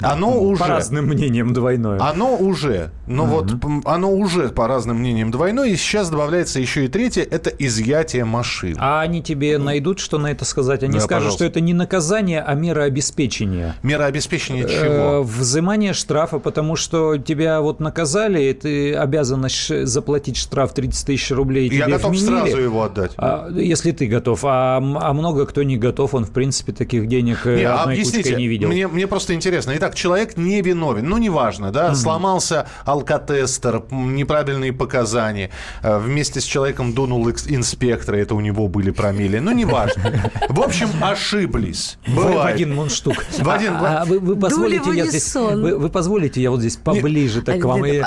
[0.00, 0.60] Оно уже...
[0.60, 2.00] По разным мнениям двойное.
[2.00, 2.90] Оно уже.
[3.06, 3.52] Ну uh вот,
[3.84, 5.68] оно уже по разным мнениям двойное.
[5.68, 7.22] И сейчас добавляется еще и третье.
[7.22, 8.76] Это изъятие машины.
[8.78, 10.82] А они тебе найдут, что на это сказать?
[10.82, 11.36] Они да, скажут, пожалуйста.
[11.36, 13.74] что это не наказание, а мера обеспечения.
[13.82, 15.22] Мера обеспечения э, чего?
[15.22, 19.46] Взимание взимание штрафа, потому что тебя вот наказали, и ты обязан
[19.84, 21.70] заплатить штраф 30 тысяч рублей.
[21.70, 23.12] Я готов вменили, сразу его отдать.
[23.16, 24.40] А, если ты готов.
[24.44, 28.36] А, а много кто не готов, он, в принципе, таких денег э, не, одной объясните,
[28.36, 28.68] не видел.
[28.68, 29.72] Мне, мне просто интересно.
[29.76, 31.08] Итак, человек не виновен.
[31.08, 31.94] Ну, неважно, да, угу.
[31.94, 35.50] сломался алкотестер, неправильные показания.
[35.82, 39.38] Э, вместе с человеком дунул инспектор, это у него были промили.
[39.38, 40.30] Ну, неважно.
[40.50, 41.96] В общем, ошиблись.
[42.06, 42.36] Бывает.
[42.36, 43.16] В один мундштук.
[43.38, 43.72] В один...
[43.76, 47.60] А, а вы, вы позволите, я здесь вы, вы позволите, я вот здесь поближе так
[47.60, 47.84] к вам.
[47.84, 48.02] И...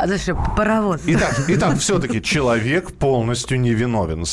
[0.56, 1.02] Паровоз.
[1.06, 4.26] Итак, итак все-таки человек полностью невиновен.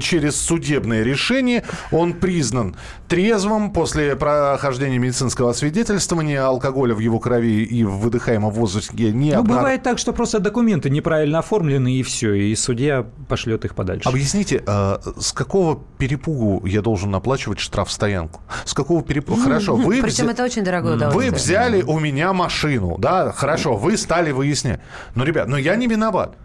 [0.00, 2.76] Через судебное решение он признан
[3.08, 9.40] трезвым после прохождения медицинского освидетельствования, алкоголя в его крови и в выдыхаемом воздухе не Ну,
[9.40, 9.58] обнар...
[9.58, 14.08] бывает так, что просто документы неправильно оформлены, и все, и судья пошлет их подальше.
[14.08, 18.40] Объясните, а, с какого перепугу я должен оплачивать штраф стоянку?
[18.64, 19.40] С какого перепугу?
[19.40, 20.02] Хорошо, вы...
[20.02, 21.30] Причем это очень дорогое удовольствие.
[21.30, 24.80] Вы взяли у меня машину да, хорошо, вы стали выяснять.
[25.14, 26.36] Но, ребят, ну я не виноват.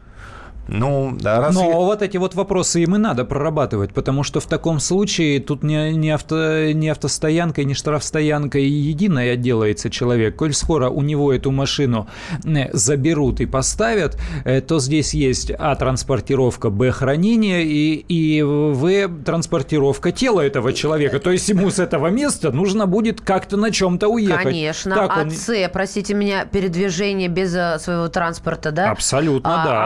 [0.69, 1.75] Ну, да, раз Но я...
[1.75, 5.93] вот эти вот вопросы им и надо прорабатывать, потому что в таком случае тут не,
[5.95, 10.35] не, авто, не автостоянка, не штрафстоянка и единая делается человек.
[10.35, 12.07] Коль скоро у него эту машину
[12.45, 19.07] э, заберут и поставят, э, то здесь есть А транспортировка, Б хранение и, и В
[19.23, 21.19] транспортировка тела этого человека.
[21.19, 24.43] То есть ему с этого места нужно будет как-то на чем-то уехать.
[24.43, 24.95] Конечно.
[24.95, 25.31] Так а он...
[25.31, 28.91] С, простите меня, передвижение без э, своего транспорта, да?
[28.91, 29.85] Абсолютно, а, да.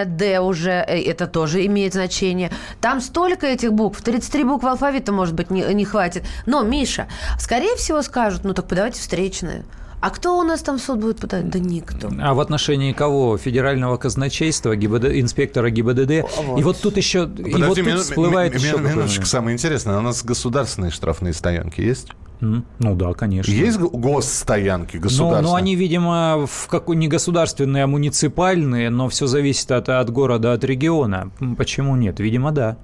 [0.00, 2.50] Аморальное Д уже, э, это тоже имеет значение.
[2.80, 6.24] Там столько этих букв, 33 буквы алфавита, может быть, не, не хватит.
[6.46, 7.06] Но, Миша,
[7.38, 9.64] скорее всего скажут, ну так подавайте встречные.
[10.02, 11.50] А кто у нас там в суд будет подать?
[11.50, 12.10] Да никто.
[12.22, 13.36] А в отношении кого?
[13.36, 16.24] Федерального казначейства, ГИБД, инспектора ГИБДД.
[16.42, 16.58] Вот.
[16.58, 19.54] И вот тут еще Подожди, и вот тут мину, всплывает ми, ми, еще минуточку, самое
[19.54, 19.98] интересное.
[19.98, 22.08] У нас государственные штрафные стоянки есть?
[22.40, 23.52] Ну да, конечно.
[23.52, 25.42] Есть госстоянки государственные?
[25.42, 30.10] Ну, ну они, видимо, в какой не государственные, а муниципальные, но все зависит от, от
[30.10, 31.30] города, от региона.
[31.56, 32.20] Почему нет?
[32.20, 32.78] Видимо, да.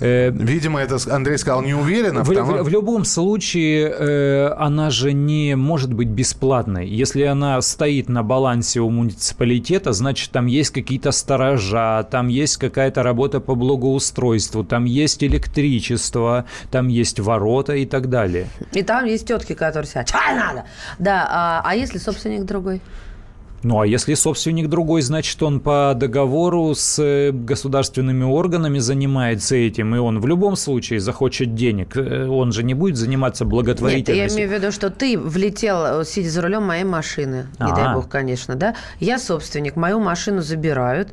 [0.00, 2.24] Э, Видимо, это Андрей сказал не уверенно.
[2.24, 2.52] В, потому...
[2.58, 6.88] в, в любом случае, э, она же не может быть бесплатной.
[6.88, 13.02] Если она стоит на балансе у муниципалитета, значит, там есть какие-то сторожа, там есть какая-то
[13.02, 18.46] работа по благоустройству, там есть электричество, там есть ворота и так далее.
[18.72, 20.08] И там есть тетки, которые сидят.
[20.08, 20.64] Чай надо!
[20.98, 22.80] Да, а, а если собственник другой?
[23.66, 29.92] Ну, а если собственник другой, значит, он по договору с э, государственными органами занимается этим,
[29.96, 31.96] и он в любом случае захочет денег.
[31.96, 34.14] Э, он же не будет заниматься благотворительностью.
[34.14, 37.66] Нет, я имею в виду, что ты влетел, э, сидя за рулем моей машины, не
[37.66, 37.74] А-а-а.
[37.74, 38.76] дай бог, конечно, да?
[39.00, 41.08] Я собственник, мою машину забирают,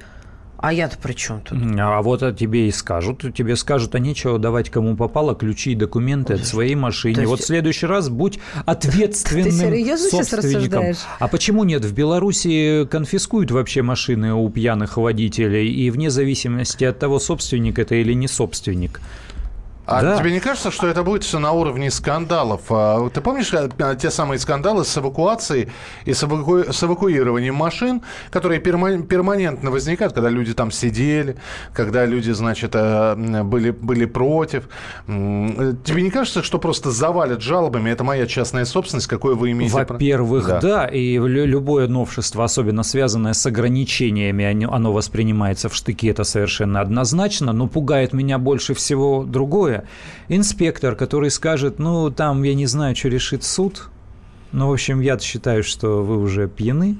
[0.65, 1.57] А я-то при чем тут?
[1.77, 6.35] А вот тебе и скажут, тебе скажут, а нечего давать кому попало ключи и документы
[6.35, 7.17] от своей машины.
[7.19, 10.63] есть- Вот в следующий раз будь ответственным Ты серьезно сейчас собственником.
[10.79, 10.97] рассуждаешь?
[11.19, 11.83] А почему нет?
[11.83, 17.95] В Беларуси конфискуют вообще машины у пьяных водителей, и вне зависимости от того, собственник это
[17.95, 19.01] или не собственник.
[19.85, 20.17] А Да.
[20.17, 22.61] тебе не кажется, что это будет все на уровне скандалов?
[22.69, 25.67] А, Ты помнишь а, те самые скандалы с эвакуацией
[26.05, 31.35] и с, эваку- с эвакуированием машин, которые перма- перманентно возникают, когда люди там сидели,
[31.73, 34.69] когда люди, значит, э, были, были против?
[35.07, 37.89] Э, Тебе не кажется, что просто завалят жалобами?
[37.89, 40.61] Это моя частная собственность, какое вы имеете право?» Во-первых, Да.
[40.61, 40.85] да.
[40.85, 47.51] и лю- любое новшество, особенно связанное с ограничениями, оно воспринимается в штыки, это совершенно однозначно,
[47.51, 49.72] но пугает меня больше всего другое.
[50.29, 53.89] Инспектор, который скажет, ну, там, я не знаю, что решит суд,
[54.51, 56.95] ну, в общем, я считаю, что вы уже пьяны.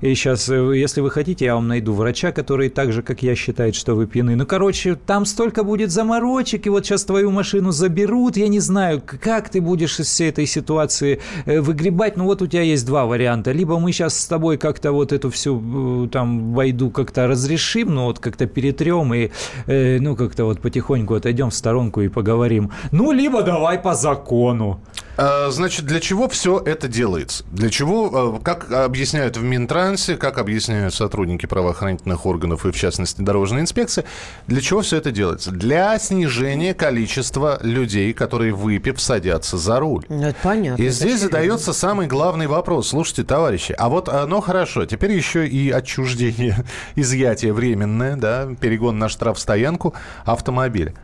[0.00, 3.74] И сейчас, если вы хотите, я вам найду врача, который так же, как я, считает,
[3.74, 4.34] что вы пьяны.
[4.34, 8.36] Ну, короче, там столько будет заморочек, и вот сейчас твою машину заберут.
[8.36, 12.16] Я не знаю, как ты будешь из всей этой ситуации э, выгребать.
[12.16, 13.52] Ну, вот у тебя есть два варианта.
[13.52, 18.04] Либо мы сейчас с тобой как-то вот эту всю э, там войду как-то разрешим, ну,
[18.04, 19.30] вот как-то перетрем и,
[19.66, 22.70] э, ну, как-то вот потихоньку отойдем в сторонку и поговорим.
[22.90, 24.80] Ну, либо давай по закону.
[25.20, 27.44] Э, Значит, для чего все это делается?
[27.50, 33.20] Для чего, э, как объясняют в Минтрансе, как объясняют сотрудники правоохранительных органов и, в частности,
[33.20, 34.04] дорожной инспекции,
[34.46, 35.50] для чего все это делается?
[35.50, 40.06] Для снижения количества людей, которые, выпив, садятся за руль.
[40.08, 40.82] Ну, это понятно.
[40.82, 41.18] И здесь очевидно.
[41.18, 42.88] задается самый главный вопрос.
[42.88, 46.64] Слушайте, товарищи, а вот оно хорошо, теперь еще и отчуждение,
[46.96, 50.94] изъятие временное, да, перегон на штрафстоянку автомобиля.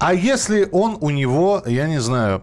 [0.00, 2.42] А если он у него, я не знаю,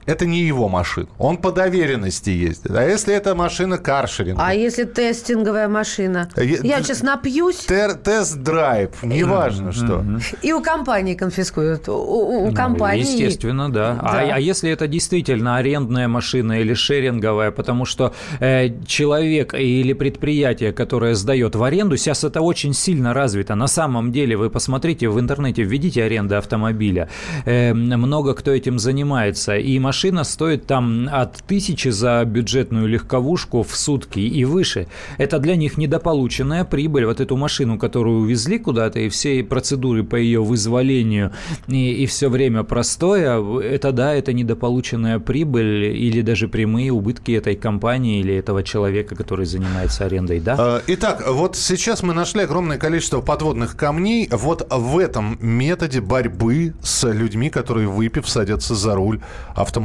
[0.05, 2.71] это не его машина, он по доверенности ездит.
[2.71, 4.41] А если это машина каршеринга?
[4.45, 6.29] А если тестинговая машина?
[6.35, 10.03] Е- Я сейчас напьюсь, Тер- Тест-драйв, неважно что.
[10.41, 11.87] и у компании конфискуют.
[11.89, 13.01] У, у- у Ну, компании.
[13.01, 13.97] Естественно, да.
[14.01, 14.35] А, Да.
[14.35, 21.15] а если это действительно арендная машина или шеринговая, потому что э, человек или предприятие, которое
[21.15, 23.55] сдает в аренду, сейчас это очень сильно развито.
[23.55, 27.07] На самом деле, вы посмотрите в интернете, введите аренда автомобиля.
[27.45, 29.57] Э, много кто этим занимается.
[29.57, 34.87] И машина стоит там от тысячи за бюджетную легковушку в сутки и выше.
[35.17, 37.05] Это для них недополученная прибыль.
[37.05, 41.31] Вот эту машину, которую увезли куда-то, и все процедуры по ее вызволению,
[41.67, 48.19] и, все время простое, это да, это недополученная прибыль или даже прямые убытки этой компании
[48.19, 50.55] или этого человека, который занимается арендой, да?
[50.57, 54.27] Э, Итак, вот сейчас мы нашли огромное количество подводных камней.
[54.31, 59.19] Вот в этом методе борьбы с людьми, которые выпив садятся за руль
[59.55, 59.80] автомобиля.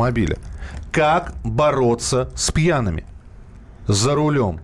[0.92, 3.04] Как бороться с пьяными
[3.86, 4.60] за рулем?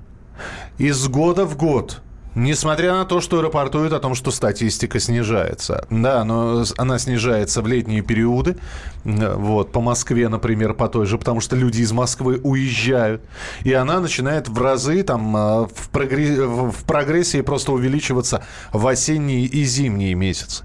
[0.78, 2.02] Из года в год
[2.34, 5.86] Несмотря на то, что рапортуют о том, что статистика снижается.
[5.90, 8.56] Да, но она снижается в летние периоды.
[9.04, 13.22] Вот, по Москве, например, по той же, потому что люди из Москвы уезжают.
[13.64, 18.42] И она начинает в разы там э, в, прогре- в прогрессии просто увеличиваться
[18.72, 20.64] в осенние и зимние месяцы.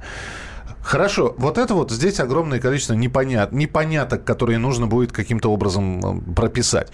[0.88, 6.34] Хорошо, вот это вот здесь огромное количество непонят, непоняток, которые нужно будет каким-то образом э,
[6.34, 6.93] прописать.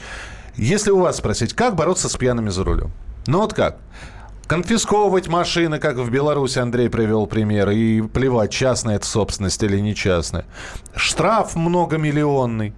[0.56, 2.90] Если у вас спросить, как бороться с пьяными за рулем?
[3.28, 3.78] Ну вот как?
[4.48, 9.94] Конфисковывать машины, как в Беларуси Андрей привел пример, и плевать, частная это собственность или не
[9.94, 10.46] частная.
[10.96, 12.74] Штраф многомиллионный.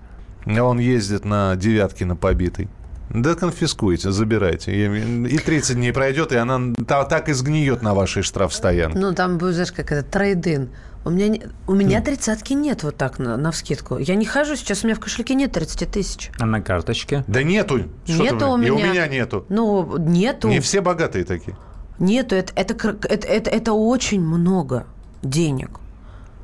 [0.45, 2.67] Он ездит на девятке на побитой.
[3.10, 4.73] Да конфискуйте, забирайте.
[4.73, 8.99] И и 30 дней пройдет, и она та- так и сгниет на вашей штрафстоянке.
[8.99, 10.71] Ну, там будет, знаешь, как это, трейдин.
[11.06, 14.00] У меня, не- у меня тридцатки нет вот так на, на вскидку.
[14.00, 16.32] Я не хожу сейчас, у меня в кошельке нет 30 тысяч.
[16.39, 17.24] А на карточке?
[17.28, 17.84] Да нету.
[18.06, 18.91] Что Нету ты, у И у меня.
[18.91, 19.46] меня нету.
[19.50, 20.48] Ну, нету.
[20.48, 21.56] Не все богатые такие.
[22.00, 22.34] Нету.
[22.36, 22.74] Это, это,
[23.08, 24.88] это, это, это очень много
[25.22, 25.80] денег.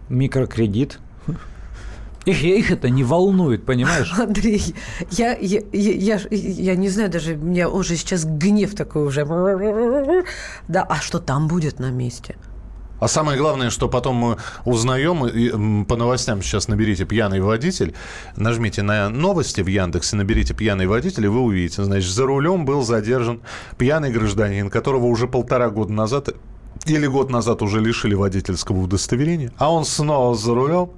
[0.10, 1.00] Микрокредит?
[2.26, 4.14] Их, их это не волнует, понимаешь?
[4.20, 4.76] Андрей,
[5.10, 9.26] я, я, я, я, я не знаю, даже у меня уже сейчас гнев такой уже.
[10.68, 12.36] Да, а что там будет на месте?
[13.02, 17.96] А самое главное, что потом мы узнаем, и, по новостям сейчас наберите «пьяный водитель»,
[18.36, 22.84] нажмите на новости в Яндексе, наберите «пьяный водитель», и вы увидите, значит, за рулем был
[22.84, 23.42] задержан
[23.80, 26.30] пьяный гражданин, которого уже полтора года назад
[26.86, 30.92] или год назад уже лишили водительского удостоверения, а он снова за рулем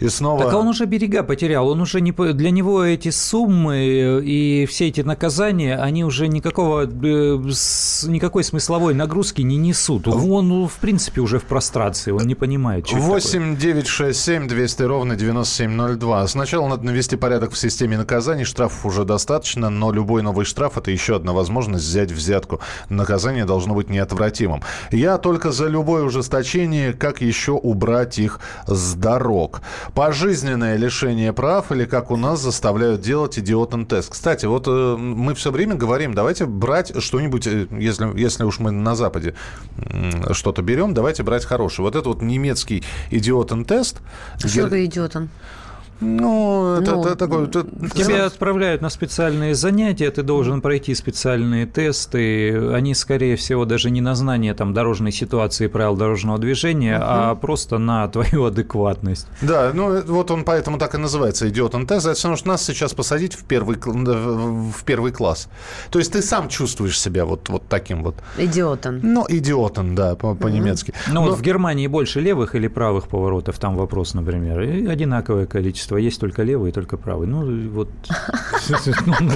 [0.00, 0.44] и снова...
[0.44, 2.12] Так а он уже берега потерял, он уже не...
[2.12, 9.56] Для него эти суммы и все эти наказания, они уже никакого, никакой смысловой нагрузки не
[9.56, 10.08] несут.
[10.08, 14.48] Он, ну, в принципе, уже в прострации, он не понимает, что 8 9 6 7
[14.48, 16.28] 200 ровно 9702.
[16.28, 20.90] Сначала надо навести порядок в системе наказаний, штрафов уже достаточно, но любой новый штраф– это
[20.90, 22.60] еще одна возможность взять взятку.
[22.88, 24.62] Наказание должно быть неотвратимым.
[24.90, 29.60] Я только за любое ужесточение, как еще убрать их с дорог.
[29.94, 34.10] Пожизненное лишение прав или как у нас заставляют делать идиотен тест.
[34.10, 38.70] Кстати, вот э, мы все время говорим, давайте брать что-нибудь, э, если, если уж мы
[38.70, 39.34] на Западе
[39.76, 41.84] э, что-то берем, давайте брать хорошее.
[41.84, 44.00] Вот это вот немецкий идиотен тест.
[44.38, 45.28] Что такое идиотен?
[46.04, 47.44] Ну, это, ну, это такой...
[47.44, 47.66] Это...
[47.94, 52.72] Тебя отправляют на специальные занятия, ты должен пройти специальные тесты.
[52.72, 57.04] Они, скорее всего, даже не на знание там, дорожной ситуации и правил дорожного движения, угу.
[57.06, 59.26] а просто на твою адекватность.
[59.40, 62.06] Да, ну вот он поэтому так и называется идиотом тест.
[62.06, 65.48] Это потому что нас сейчас посадить в первый, в первый класс.
[65.90, 68.16] То есть ты сам чувствуешь себя вот, вот таким вот...
[68.38, 69.00] Идиотом.
[69.02, 70.90] Ну, идиотом, да, по-немецки.
[70.90, 70.98] Угу.
[71.08, 71.22] Ну, Но...
[71.28, 75.98] вот в Германии больше левых или правых поворотов, там вопрос, например, и одинаковое количество общества
[75.98, 77.26] есть только левый и только правый.
[77.26, 77.88] Ну, вот...
[79.06, 79.34] Ну, ну,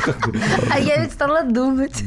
[0.72, 2.02] а я ведь стала думать.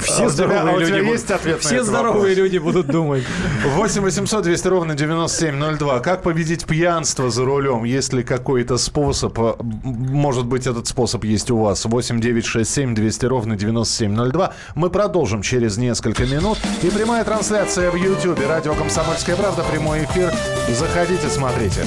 [0.00, 3.24] Все здоровые люди есть ответ Все здоровые люди будут думать.
[3.64, 6.00] 8 800 200 ровно 9702.
[6.00, 7.84] Как победить пьянство за рулем?
[7.84, 9.38] Есть ли какой-то способ?
[9.82, 11.84] Может быть, этот способ есть у вас.
[11.84, 14.52] 8 9 6 7 200 ровно 9702.
[14.74, 16.58] Мы продолжим через несколько минут.
[16.82, 18.38] И прямая трансляция в YouTube.
[18.46, 19.62] Радио «Комсомольская правда».
[19.70, 20.32] Прямой эфир.
[20.68, 21.86] Заходите, смотрите.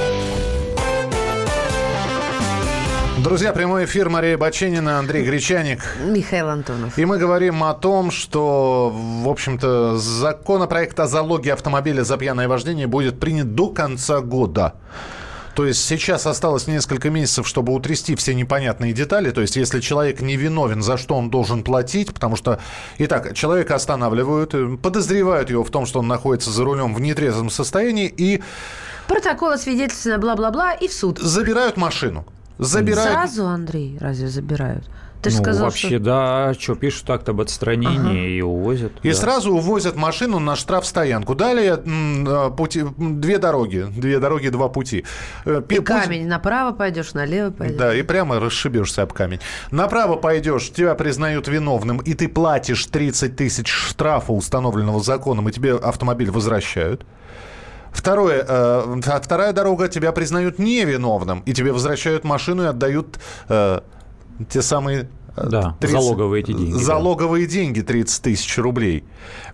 [3.23, 5.95] Друзья, прямой эфир Мария Баченина, Андрей Гречаник.
[6.03, 6.97] Михаил Антонов.
[6.97, 12.87] И мы говорим о том, что, в общем-то, законопроект о залоге автомобиля за пьяное вождение
[12.87, 14.73] будет принят до конца года.
[15.53, 19.29] То есть сейчас осталось несколько месяцев, чтобы утрясти все непонятные детали.
[19.29, 22.59] То есть если человек не виновен, за что он должен платить, потому что,
[22.97, 28.11] итак, человека останавливают, подозревают его в том, что он находится за рулем в нетрезвом состоянии
[28.17, 28.41] и...
[29.07, 31.19] Протокол освидетельствования, бла-бла-бла, и в суд.
[31.19, 32.25] Забирают машину
[32.65, 33.11] забирают...
[33.11, 34.89] Сразу, Андрей, разве забирают?
[35.21, 35.99] Ты ну, сказал, вообще, что...
[35.99, 38.11] да, что пишут акт об отстранении ага.
[38.11, 38.91] и увозят.
[39.03, 39.15] И да.
[39.15, 41.35] сразу увозят машину на штрафстоянку.
[41.35, 45.05] Далее а, пути, две дороги, две дороги, два пути.
[45.45, 45.85] Э, и Путь...
[45.85, 47.77] камень, направо пойдешь, налево пойдешь.
[47.77, 49.39] Да, и прямо расшибешься об камень.
[49.69, 55.75] Направо пойдешь, тебя признают виновным, и ты платишь 30 тысяч штрафа, установленного законом, и тебе
[55.75, 57.05] автомобиль возвращают.
[57.91, 63.19] Второе, э, вторая дорога тебя признают невиновным, и тебе возвращают машину и отдают
[63.49, 63.81] э,
[64.49, 66.73] те самые да, 30, залоговые эти деньги.
[66.73, 67.53] Залоговые да.
[67.53, 69.03] деньги 30 тысяч рублей.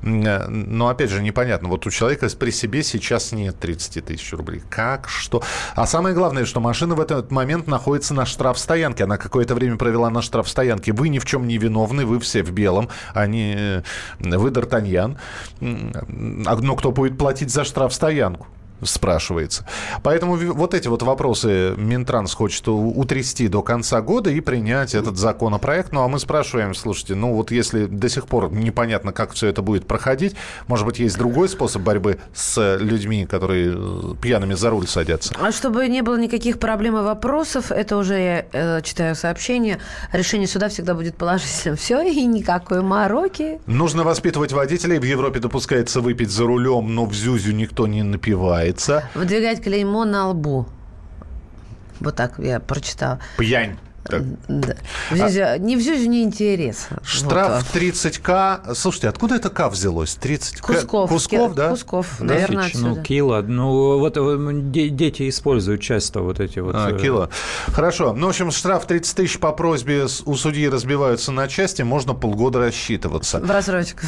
[0.02, 1.70] Э, но опять же непонятно.
[1.70, 4.62] Вот у человека при себе сейчас нет 30 тысяч рублей.
[4.70, 5.08] Как?
[5.08, 5.44] Что?
[5.76, 9.04] А самое главное, что машина в этот момент находится на штрафстоянке.
[9.04, 10.94] Она какое-то время провела на штрафстоянке.
[10.94, 13.84] Вы ни в чем не виновны, вы все в белом, а не э,
[14.20, 15.18] вы Д'Артаньян.
[15.62, 18.48] А, но кто будет платить за штрафстоянку?
[18.84, 19.66] Спрашивается.
[20.04, 25.92] Поэтому вот эти вот вопросы Минтранс хочет утрясти до конца года и принять этот законопроект.
[25.92, 29.62] Ну, а мы спрашиваем, слушайте, ну вот если до сих пор непонятно, как все это
[29.62, 30.36] будет проходить,
[30.68, 35.34] может быть, есть другой способ борьбы с людьми, которые э, пьяными за руль садятся?
[35.42, 39.80] А чтобы не было никаких проблем и вопросов, это уже я э, читаю сообщение,
[40.12, 41.78] решение суда всегда будет положительным.
[41.78, 43.60] Все, и никакой мороки.
[43.66, 45.00] Нужно воспитывать водителей.
[45.00, 49.10] В Европе допускается выпить за рулем, но в Зюзю никто не напивает называется...
[49.14, 50.68] Выдвигать клеймо на лбу.
[52.00, 53.20] Вот так я прочитала.
[53.38, 53.78] Пьянь.
[54.10, 54.24] Так.
[54.48, 54.76] Да.
[55.12, 55.58] Здесь, а...
[55.58, 57.00] Не все же не интересно.
[57.04, 57.82] Штраф вот.
[57.82, 58.74] 30к.
[58.74, 60.16] Слушайте, откуда это к взялось?
[60.16, 61.10] 30 Кусков.
[61.10, 61.70] Кусков, да?
[61.70, 63.42] Кусков, наверное, Тысяч, Ну, кило.
[63.42, 66.76] Ну, вот э, дети используют часто вот эти вот...
[66.76, 67.30] А, кило.
[67.68, 68.14] Хорошо.
[68.14, 72.60] Ну, в общем, штраф 30 тысяч по просьбе у судьи разбиваются на части, можно полгода
[72.60, 73.40] рассчитываться.
[73.40, 74.02] В рассрочку.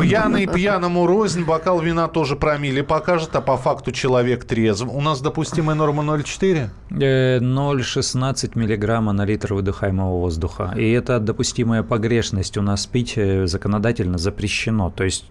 [0.00, 4.86] Пьяный пьяному рознь, бокал вина тоже промили покажет, а по факту человек трезв.
[4.88, 6.68] У нас допустимая норма 0,4?
[6.90, 10.74] 0,16 э, миллиграмма на литр выдыхаемого воздуха.
[10.76, 12.56] И это допустимая погрешность.
[12.56, 14.90] У нас пить э, законодательно запрещено.
[14.90, 15.26] То есть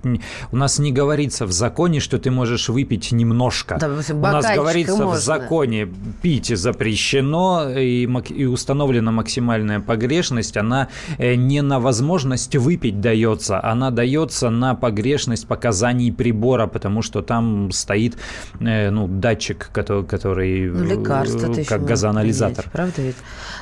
[0.52, 3.78] у нас не говорится в законе, что ты можешь выпить немножко.
[3.80, 5.16] Да, у нас говорится можно.
[5.16, 5.88] в законе
[6.22, 10.58] пить запрещено и, и установлена максимальная погрешность.
[10.58, 10.88] Она
[11.18, 17.72] э, не на возможность выпить дается, она дается на погрешность показаний прибора, потому что там
[17.72, 18.18] стоит
[18.60, 22.66] ну, датчик, который, который ну, лекарства как газоанализатор.
[22.70, 23.16] Принять, правда ведь?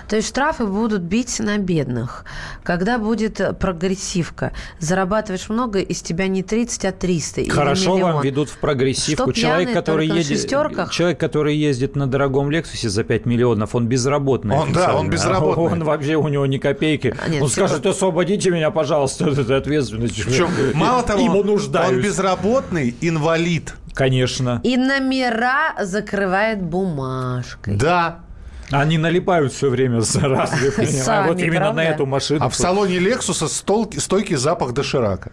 [0.08, 2.26] То есть штрафы будут бить на бедных.
[2.64, 8.58] Когда будет прогрессивка, зарабатываешь много, из тебя не 30, а 300 Хорошо вам ведут в
[8.58, 9.32] прогрессивку.
[9.32, 10.50] Что человек, который едет,
[10.92, 14.56] человек, который ездит на дорогом Лексусе за 5 миллионов, он безработный.
[14.56, 15.64] Он, да, он безработный.
[15.64, 17.16] Он вообще, у него ни копейки.
[17.24, 17.68] А нет, он все...
[17.68, 20.24] скажет, освободите меня, пожалуйста, от этой ответственности.
[20.26, 23.74] Причем, мало того, он безработный, инвалид.
[23.94, 24.60] Конечно.
[24.64, 27.78] И номера закрывает бумажкой.
[27.78, 28.25] Да,
[28.72, 31.76] они налипают все время заразы, Сами, вот именно правда?
[31.76, 32.44] на эту машину.
[32.44, 35.32] А в салоне Лексуса столки, стойкий запах доширака.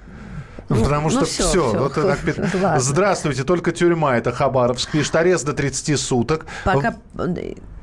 [0.69, 1.79] Ну, Потому что ну, все, все, все.
[1.79, 6.47] Вот это, здравствуйте, только тюрьма, это Хабаровск, пишет арест до 30 суток.
[6.65, 6.97] Пока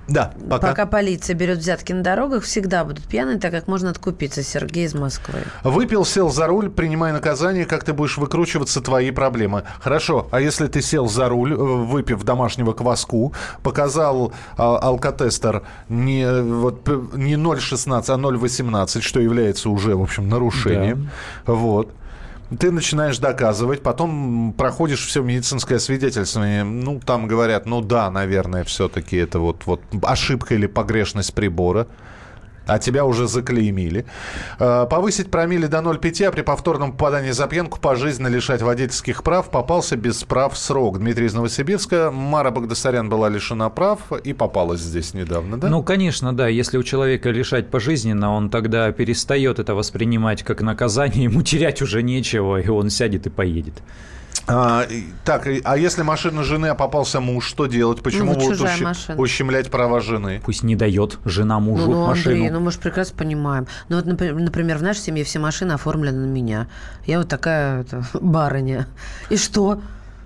[0.09, 0.67] да, пока.
[0.69, 4.43] Пока полиция берет взятки на дорогах, всегда будут пьяные, так как можно откупиться.
[4.43, 5.43] Сергей из Москвы.
[5.63, 9.63] Выпил, сел за руль, принимай наказание, как ты будешь выкручиваться, твои проблемы.
[9.79, 13.33] Хорошо, а если ты сел за руль, э, выпив домашнего кваску,
[13.63, 21.09] показал а, алкотестер не, вот, не 0,16, а 0,18, что является уже, в общем, нарушением.
[21.45, 21.53] Да.
[21.53, 21.89] Вот
[22.57, 29.17] ты начинаешь доказывать, потом проходишь все медицинское свидетельствование, ну, там говорят, ну да, наверное, все-таки
[29.17, 31.87] это вот, вот ошибка или погрешность прибора
[32.69, 34.05] а тебя уже заклеймили.
[34.59, 39.49] Э, повысить промили до 0,5, а при повторном попадании за пьянку пожизненно лишать водительских прав.
[39.49, 40.99] Попался без прав срок.
[40.99, 42.11] Дмитрий из Новосибирска.
[42.11, 45.69] Мара Багдасарян была лишена прав и попалась здесь недавно, да?
[45.69, 46.47] Ну, конечно, да.
[46.47, 52.03] Если у человека лишать пожизненно, он тогда перестает это воспринимать как наказание, ему терять уже
[52.03, 53.81] нечего, и он сядет и поедет.
[54.49, 54.87] А,
[55.23, 58.01] так, а если машина жены, а попался муж, что делать?
[58.01, 59.09] Почему ну, будут ущ...
[59.17, 60.41] ущемлять права жены?
[60.43, 62.35] Пусть не дает жена мужу ну, ну, машину.
[62.35, 63.67] Андрей, ну мы же прекрасно понимаем.
[63.89, 66.67] Ну вот, например, в нашей семье все машины оформлены на меня.
[67.05, 68.87] Я вот такая это, барыня.
[69.29, 69.79] И что?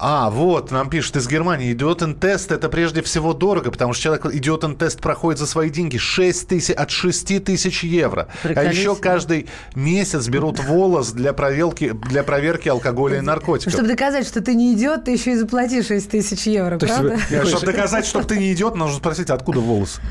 [0.05, 1.71] А, вот, нам пишут из Германии.
[1.71, 6.75] Идиотен-тест– это прежде всего дорого, потому что человек идиотен-тест проходит за свои деньги 6 тысяч,
[6.75, 8.27] от 6 тысяч евро.
[8.43, 13.71] А еще каждый месяц берут волос для проверки, для проверки алкоголя и наркотиков.
[13.71, 17.17] Чтобы доказать, что ты не идиот, ты еще и заплати 6 тысяч евро, То правда?
[17.29, 20.01] Есть, чтобы доказать, что ты не идиот, нужно спросить, откуда волос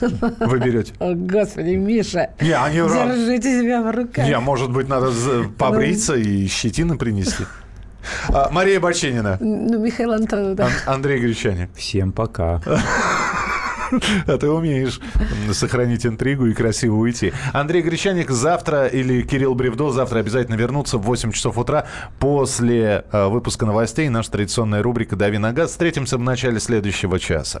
[0.00, 0.92] вы берете.
[1.00, 4.24] О, Господи, Миша, не, они держите себя в руках.
[4.24, 5.10] Не, может быть, надо
[5.58, 7.42] побриться и щетины принести.
[8.28, 9.36] А, Мария Баченина.
[9.40, 10.66] Ну, Михаил Антонов, да.
[10.66, 11.70] Ан- Андрей Гречаник.
[11.74, 12.60] Всем пока.
[14.26, 15.00] А ты умеешь
[15.52, 17.32] сохранить интригу и красиво уйти.
[17.52, 21.84] Андрей Гречаник завтра или Кирилл Бревдо завтра обязательно вернутся в 8 часов утра
[22.18, 24.08] после э, выпуска новостей.
[24.08, 25.72] Наша традиционная рубрика «Дави на газ».
[25.72, 27.60] Встретимся в начале следующего часа.